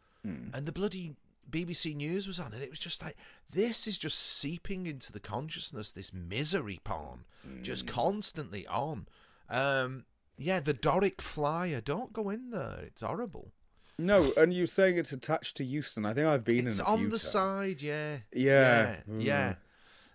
[0.55, 1.17] and the bloody
[1.51, 3.17] BBC News was on, and it was just like,
[3.51, 7.25] this is just seeping into the consciousness, this misery porn,
[7.63, 9.07] just constantly on.
[9.51, 10.05] Um,
[10.39, 12.81] yeah, the Doric Flyer, don't go in there.
[12.87, 13.53] It's horrible.
[13.99, 16.05] No, and you're saying it's attached to Euston.
[16.05, 18.19] I think I've been It's in a on the side, yeah.
[18.33, 18.97] Yeah.
[19.07, 19.19] Yeah.
[19.19, 19.55] yeah.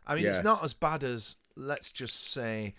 [0.10, 2.74] I mean, it's not as bad as, let's just say,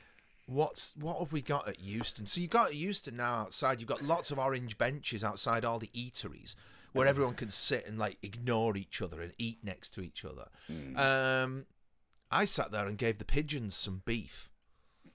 [0.47, 2.27] what's what have we got at Euston?
[2.27, 5.79] So you've got at Euston now outside, you've got lots of orange benches outside all
[5.79, 6.57] the eateries
[6.93, 10.49] where everyone can sit and like ignore each other and eat next to each other.
[10.67, 10.97] Hmm.
[10.97, 11.67] Um,
[12.33, 14.51] I sat there and gave the pigeons some beef.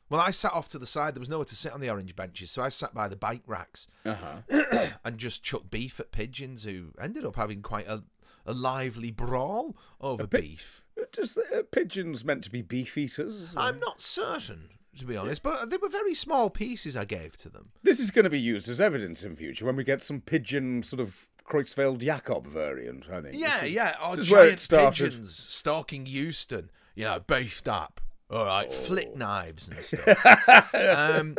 [0.10, 1.16] Well, I sat off to the side.
[1.16, 3.42] There was nowhere to sit on the orange benches, so I sat by the bike
[3.48, 4.88] racks Uh-huh.
[5.04, 8.04] and just chucked beef at pigeons who ended up having quite a,
[8.46, 10.84] a lively brawl over pi- beef.
[11.12, 13.54] Just uh, pigeons meant to be beef eaters.
[13.58, 17.50] I'm not certain, to be honest, but they were very small pieces I gave to
[17.50, 17.72] them.
[17.84, 20.84] This is going to be used as evidence in future when we get some pigeon
[20.84, 23.08] sort of Creutzfeldt-Jakob variant.
[23.12, 23.36] I think.
[23.38, 23.96] Yeah, This is- yeah.
[24.04, 25.04] Or this is where it giant started.
[25.12, 28.02] pigeons stalking Euston, you know, beefed up.
[28.30, 28.74] All right, Oh.
[28.74, 30.74] flick knives and stuff.
[30.74, 31.36] um,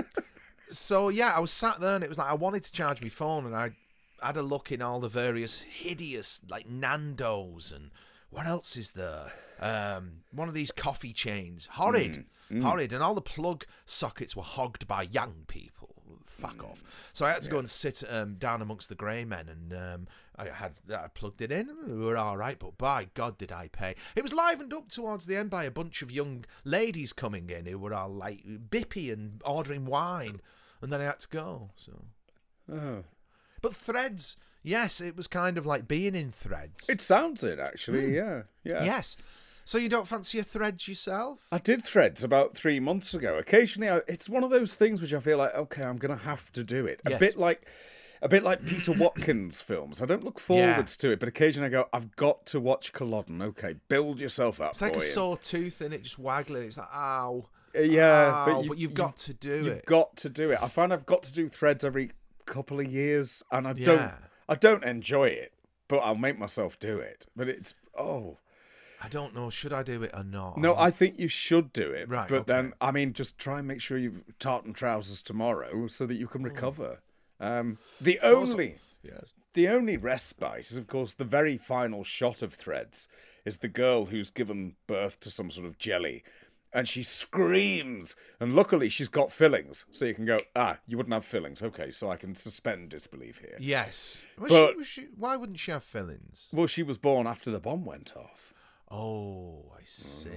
[0.69, 3.09] so yeah, I was sat there and it was like I wanted to charge my
[3.09, 3.71] phone and I
[4.23, 7.91] had a look in all the various hideous like Nando's and
[8.37, 9.33] what else is there?
[9.61, 14.43] Um, one of these coffee chains, horrid, Mm, horrid, and all the plug sockets were
[14.45, 15.95] hogged by young people.
[16.25, 16.85] Fuck off!
[17.13, 20.07] So I had to go and sit um, down amongst the grey men, and um,
[20.37, 21.69] I had I plugged it in.
[21.89, 23.97] We were all right, but by God, did I pay!
[24.15, 27.65] It was livened up towards the end by a bunch of young ladies coming in
[27.67, 30.41] who were all like bippy and ordering wine,
[30.83, 31.71] and then I had to go.
[31.75, 31.93] So,
[32.71, 33.03] Oh.
[33.63, 34.37] but threads,
[34.67, 36.89] yes, it was kind of like being in threads.
[36.89, 38.15] It sounds it actually.
[38.15, 38.85] Yeah, yeah.
[38.85, 39.17] Yes.
[39.65, 41.49] So you don't fancy a threads yourself?
[41.51, 43.37] I did threads about three months ago.
[43.37, 46.25] Occasionally, I, it's one of those things which I feel like, okay, I'm going to
[46.25, 47.01] have to do it.
[47.05, 47.19] A Yes.
[47.19, 47.67] bit like,
[48.23, 50.01] a bit like Peter Watkins films.
[50.01, 53.43] I don't look forwards to it, but occasionally I go, I've got to watch Culloden.
[53.43, 54.71] Okay, build yourself up.
[54.71, 56.63] It's like a sore tooth and it just waggling.
[56.69, 57.47] It's like, ow.
[57.77, 59.65] Uh, yeah, ow, but, you, but you've got to do it.
[59.65, 60.59] You've got to do it.
[60.63, 62.13] I find I've got to do threads every
[62.45, 63.85] couple of years, and I Yeah.
[63.85, 64.13] don't.
[64.49, 65.53] I don't enjoy it,
[65.89, 67.27] but I'll make myself do it.
[67.35, 68.39] But it's oh
[69.03, 69.51] I don't know.
[69.51, 70.57] Should I do it or not?
[70.59, 72.09] no, I think you should do it.
[72.09, 72.53] Right, But okay.
[72.53, 76.27] then, I mean, just try and make sure you've tartan trousers tomorrow so that you
[76.27, 77.01] can recover.
[77.39, 79.35] Um, the only Yes.
[79.53, 83.09] the only respite is, of course, the very final shot of Threads
[83.45, 86.25] is the girl who's given birth to some sort of jelly.
[86.77, 90.39] And she screams, and luckily she's got fillings, so you can go.
[90.55, 91.91] Ah, you wouldn't have fillings, okay?
[91.91, 93.57] So I can suspend disbelief here.
[93.59, 94.23] Yes.
[94.39, 96.49] Was But- she, she, why wouldn't she have fillings?
[96.53, 98.53] Well, she was born after the bomb went off.
[98.91, 100.29] Oh, I see.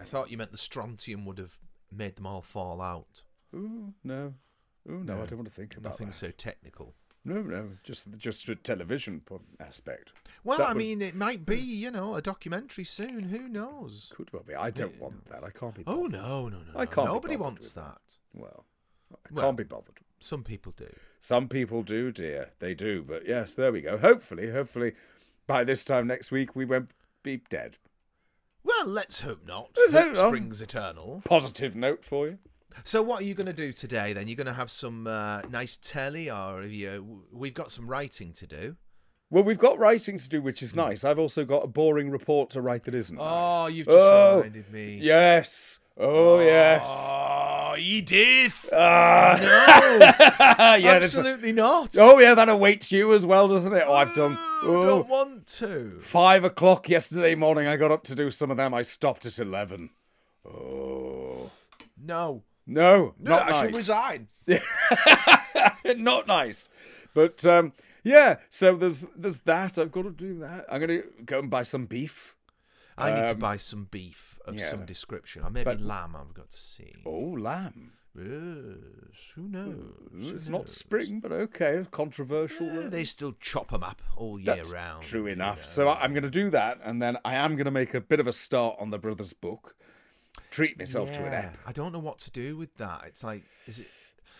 [0.00, 1.58] I thought you meant the strontium would have
[1.90, 3.22] made them all fall out.
[3.54, 4.34] Ooh, no,
[4.88, 6.12] ooh, no, I don't want to think about Nothing that.
[6.12, 6.94] so technical.
[7.26, 9.20] No, no, just just a television
[9.58, 10.12] aspect.
[10.44, 13.24] Well, That I would- mean, it might be, you know, a documentary soon.
[13.30, 14.12] Who knows?
[14.14, 14.54] Could well be.
[14.54, 15.42] I don't want that.
[15.42, 15.82] I can't be.
[15.88, 16.78] Oh no, no, no!
[16.78, 18.18] I can't Nobody bothered wants with that.
[18.32, 18.64] Well,
[19.12, 19.98] I Well- can't be bothered.
[20.20, 20.88] Some people do.
[21.18, 22.52] Some people do, dear.
[22.60, 23.02] They do.
[23.02, 23.98] But yes, there we go.
[23.98, 24.94] Hopefully, hopefully,
[25.48, 26.92] by this time next week, we won't
[27.24, 27.76] be dead.
[28.62, 29.70] Well, let's hope not.
[29.76, 30.26] Let's Hope hope not.
[30.28, 31.22] springs eternal.
[31.24, 32.38] Positive note for you.
[32.84, 34.12] So, what are you going to do today?
[34.12, 37.22] Then you're going to have some uh, nice telly, or have you?
[37.32, 38.76] We've got some writing to do.
[39.28, 41.02] Well, we've got writing to do, which is nice.
[41.02, 43.16] I've also got a boring report to write that isn't.
[43.16, 43.26] nice.
[43.28, 44.98] Oh, you've just Oh, reminded me.
[45.00, 45.80] Yes.
[45.98, 46.86] Oh, yes.
[47.12, 48.68] Oh, Edith!
[48.72, 49.36] Ah.
[50.58, 51.96] No, yeah, absolutely not.
[51.98, 53.84] Oh, yeah, that awaits you as well, doesn't it?
[53.86, 54.36] Oh, I've done.
[54.38, 55.98] Oh, Oh, Don't want to.
[56.00, 58.74] Five o'clock yesterday morning, I got up to do some of them.
[58.74, 59.90] I stopped at 11.
[60.44, 61.50] Oh.
[62.00, 63.60] No, No, no, not I nice.
[63.66, 64.28] should resign.
[65.84, 66.68] not nice.
[67.14, 67.72] But um,
[68.04, 69.78] yeah, so there's there's that.
[69.78, 70.66] I've got to do that.
[70.70, 72.34] I'm going to go and buy some beef.
[72.98, 74.64] I need to Um, buy some beef of yeah.
[74.64, 76.16] some description, or maybe But- lamb.
[76.16, 76.92] I've got to see.
[77.04, 77.92] Oh, lamb.
[78.18, 79.92] Yes, who knows?
[80.34, 80.74] It's Who not knows?
[80.74, 81.84] spring, but okay.
[81.90, 82.66] Controversial.
[82.66, 82.88] There.
[82.88, 85.02] they still chop them up all year That's round.
[85.04, 85.58] True you enough.
[85.58, 85.64] know.
[85.64, 88.18] So I'm going to do that, and then I am going to make a bit
[88.18, 89.76] of a start on the brothers' book.
[90.56, 91.58] Treat myself to an Yeah, ep.
[91.66, 93.04] I don't know what to do with that.
[93.06, 93.88] It's like, is it?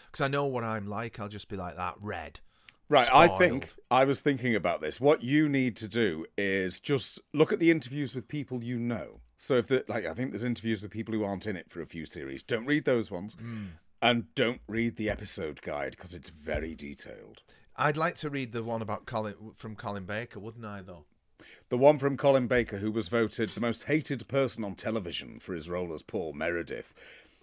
[0.07, 1.21] Because I know what I'm like.
[1.21, 1.97] I'll just be like that.
[2.01, 2.41] Red.
[2.89, 4.99] Right, I think I was thinking about this.
[4.99, 9.21] What you need to do is just look at the interviews with people you know.
[9.37, 11.83] So if the, like I think there's interviews with people who aren't in it for
[11.83, 12.43] a few series.
[12.43, 13.37] Don't read those ones.
[13.39, 13.65] Hmm.
[14.01, 17.43] And don't read the episode guide because it's very detailed.
[17.77, 20.81] I'd like to read the one about Colin from Colin Baker, wouldn't I?
[20.81, 21.05] Though.
[21.69, 25.53] The one from Colin Baker, who was voted the most hated person on television for
[25.53, 26.95] his role as Paul Meredith.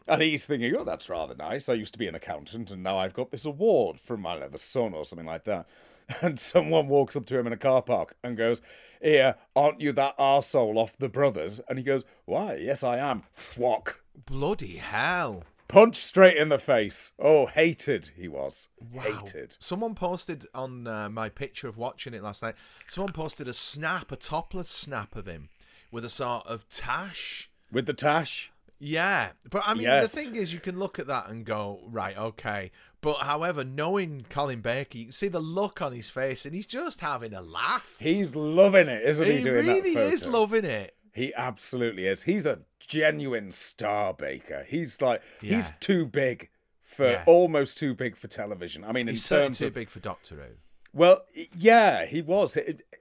[0.07, 1.67] And he's thinking, oh, that's rather nice.
[1.67, 4.57] I used to be an accountant, and now I've got this award from, know, the
[4.57, 5.67] Sun or something like that.
[6.21, 8.61] And someone walks up to him in a car park and goes,
[9.01, 11.61] Here, aren't you that arsehole off the brothers?
[11.69, 13.23] And he goes, Why, yes, I am.
[13.33, 13.95] Thwack.
[14.25, 15.43] Bloody hell!
[15.67, 17.11] Punch straight in the face.
[17.17, 18.69] Oh, hated he was.
[18.91, 19.01] Wow.
[19.03, 19.57] Hated.
[19.59, 22.55] Someone posted on uh, my picture of watching it last night.
[22.87, 25.49] Someone posted a snap, a topless snap of him
[25.91, 27.49] with a sort of tash.
[27.71, 28.51] With the tash.
[28.79, 30.11] Yeah, but I mean, Yes.
[30.11, 32.71] the thing is, you can look at that and go, right, okay.
[32.99, 36.67] But however, knowing Colin Baker, you can see the look on his face, and he's
[36.67, 37.95] just having a laugh.
[37.99, 40.95] He's loving it, isn't he, He doing that really is loving it.
[41.13, 42.23] He absolutely is.
[42.23, 44.65] He's a genuine star baker.
[44.67, 46.49] He's like he's too big
[46.81, 47.23] for Yeah.
[47.27, 48.83] almost too big for television.
[48.83, 50.55] I mean, He's terms too of big for Doctor Who.
[50.91, 52.57] well, yeah, he was.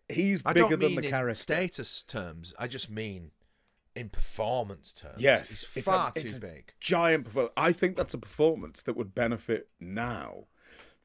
[0.08, 1.34] He's I bigger than the in character.
[1.34, 2.54] status terms.
[2.58, 3.30] I just mean
[3.96, 5.20] in performance terms.
[5.20, 6.72] Yes, it's it's a- far it's too a big.
[6.80, 7.52] Giant performance.
[7.56, 10.46] I think that's a performance that would benefit now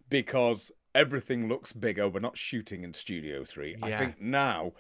[0.09, 2.07] because everything looks bigger.
[2.09, 3.75] We're not shooting in Studio Three.
[3.81, 4.73] I think now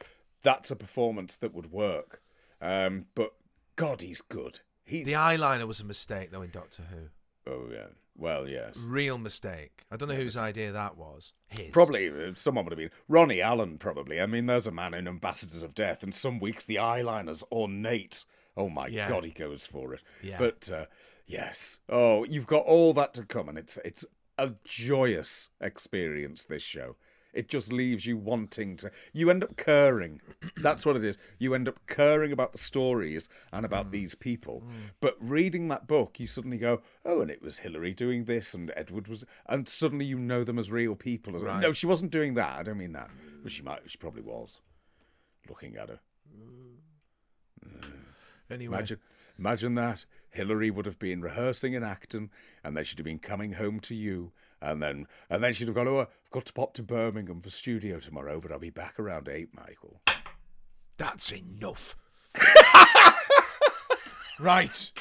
[0.43, 2.21] that's a performance that would work.
[2.61, 3.33] Um, but
[3.75, 4.59] God, he's good.
[4.83, 7.51] He's The eyeliner was a mistake, though, in Doctor Who.
[7.51, 7.87] oh yeah.
[8.19, 8.79] Well, yes.
[8.89, 9.83] Real mistake.
[9.91, 11.33] I don't know whose idea that was.
[11.49, 11.69] His.
[11.71, 13.77] Probably uh, someone would have been Ronnie Allen.
[13.77, 14.19] Probably.
[14.19, 18.25] I mean, there's a man in Ambassadors of Death, and some weeks the eyeliner's ornate.
[18.55, 19.07] Oh my Yeah.
[19.07, 20.01] god, he goes for it.
[20.23, 20.37] Yeah.
[20.39, 20.85] But uh,
[21.27, 24.03] yes, oh, you've got all that to come, and it's it's
[24.39, 26.45] a joyous experience.
[26.45, 26.95] This show.
[27.37, 28.89] It just leaves you wanting to.
[29.13, 30.21] You end up caring.
[30.57, 31.17] That's what it is.
[31.37, 33.65] You end up caring about the stories and Mm.
[33.67, 34.63] about these people.
[34.99, 38.71] But reading that book, you suddenly go, "Oh, and it was Hilary doing this, and
[38.75, 41.33] Edward was," and suddenly you know them as real people.
[41.33, 41.61] Right.
[41.61, 42.57] No, she wasn't doing that.
[42.57, 43.11] I don't mean that.
[43.43, 43.81] But she might.
[43.89, 44.61] She probably was.
[45.47, 45.99] Looking at her.
[48.49, 48.77] Anyway.
[48.77, 48.99] Imagine,
[49.37, 50.05] imagine that.
[50.29, 52.29] Hilary would have been rehearsing in Acton,
[52.63, 54.31] and they she'd have been coming home to you,
[54.61, 57.49] and then and then she'd have gone, "Oh, I've got to pop to Birmingham for
[57.49, 60.01] studio tomorrow, but I'll be back around eight, Michael."
[60.97, 61.95] That's enough.
[64.39, 64.91] right.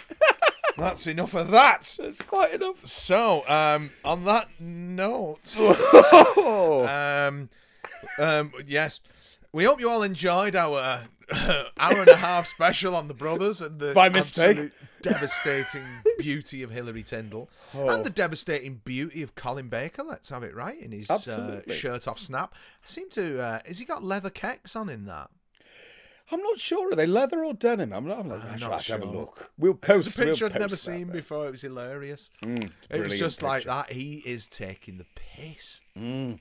[0.77, 1.97] That's enough of that.
[1.99, 2.85] That's quite enough.
[2.85, 5.57] So, um, on that note,
[6.39, 7.49] um,
[8.19, 9.01] um, yes,
[9.53, 10.79] we hope you all enjoyed our
[11.33, 14.51] uh, hour and a half special on the brothers and the By mistake.
[14.51, 14.73] absolute
[15.11, 15.87] devastating
[16.19, 17.89] beauty of Hilary Tindall Oh.
[17.89, 20.03] and the devastating beauty of Colin Baker.
[20.03, 22.55] Let's have it right in his uh, shirt off snap.
[22.55, 23.41] I seem to.
[23.41, 25.31] Uh, has he got leather kecks on in that?
[26.31, 26.93] I'm not sure.
[26.93, 27.93] Are they leather or denim?
[27.93, 28.19] I'm not.
[28.19, 28.69] I'm not, I'm sure.
[28.71, 29.51] not I'll have a look.
[29.59, 30.09] We'll post.
[30.09, 31.47] It's a picture we'll I'd never seen before.
[31.47, 32.31] It was hilarious.
[32.43, 33.93] Mm, It was just like that.
[33.93, 35.81] He is taking the piss.
[35.97, 36.41] Mm.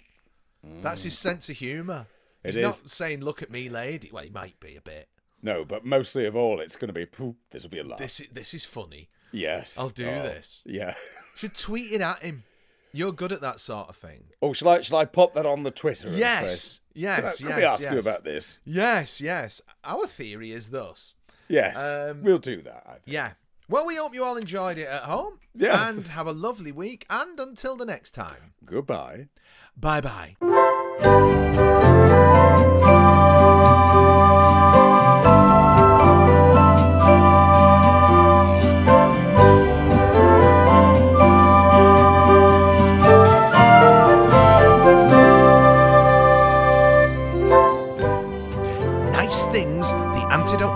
[0.82, 2.08] That's his sense of humour.
[2.44, 5.08] He's not saying, "Look at me, lady." Well, he might be a bit.
[5.46, 7.06] No, but mostly of all, it's going to be.
[7.52, 8.00] This will be a laugh.
[8.00, 9.10] This is this is funny.
[9.32, 10.64] yes, I'll do Oh, this.
[10.66, 10.96] Yeah.
[11.36, 12.44] Should tweet it at him.
[12.92, 14.24] You're good at that sort of thing.
[14.42, 14.82] Oh, shall I?
[14.82, 16.10] Shall I pop that on the Twitter?
[16.10, 17.38] Yes, say, yes, Can, I, yes.
[17.52, 17.94] can we ask yes.
[17.94, 18.62] you about this?
[18.66, 19.62] Yes, yes.
[19.84, 21.14] Our theory is thus.
[21.48, 22.84] Yes, Um, we'll do that.
[22.88, 23.04] I think.
[23.06, 23.32] Yeah.
[23.70, 25.40] Well, we hope you all enjoyed it at home.
[25.54, 25.96] Yes.
[25.98, 27.06] And have a lovely week.
[27.10, 29.28] And until the next time, Goodbye.
[29.78, 30.36] bye bye.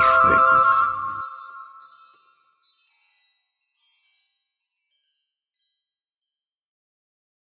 [0.00, 0.39] Nice things.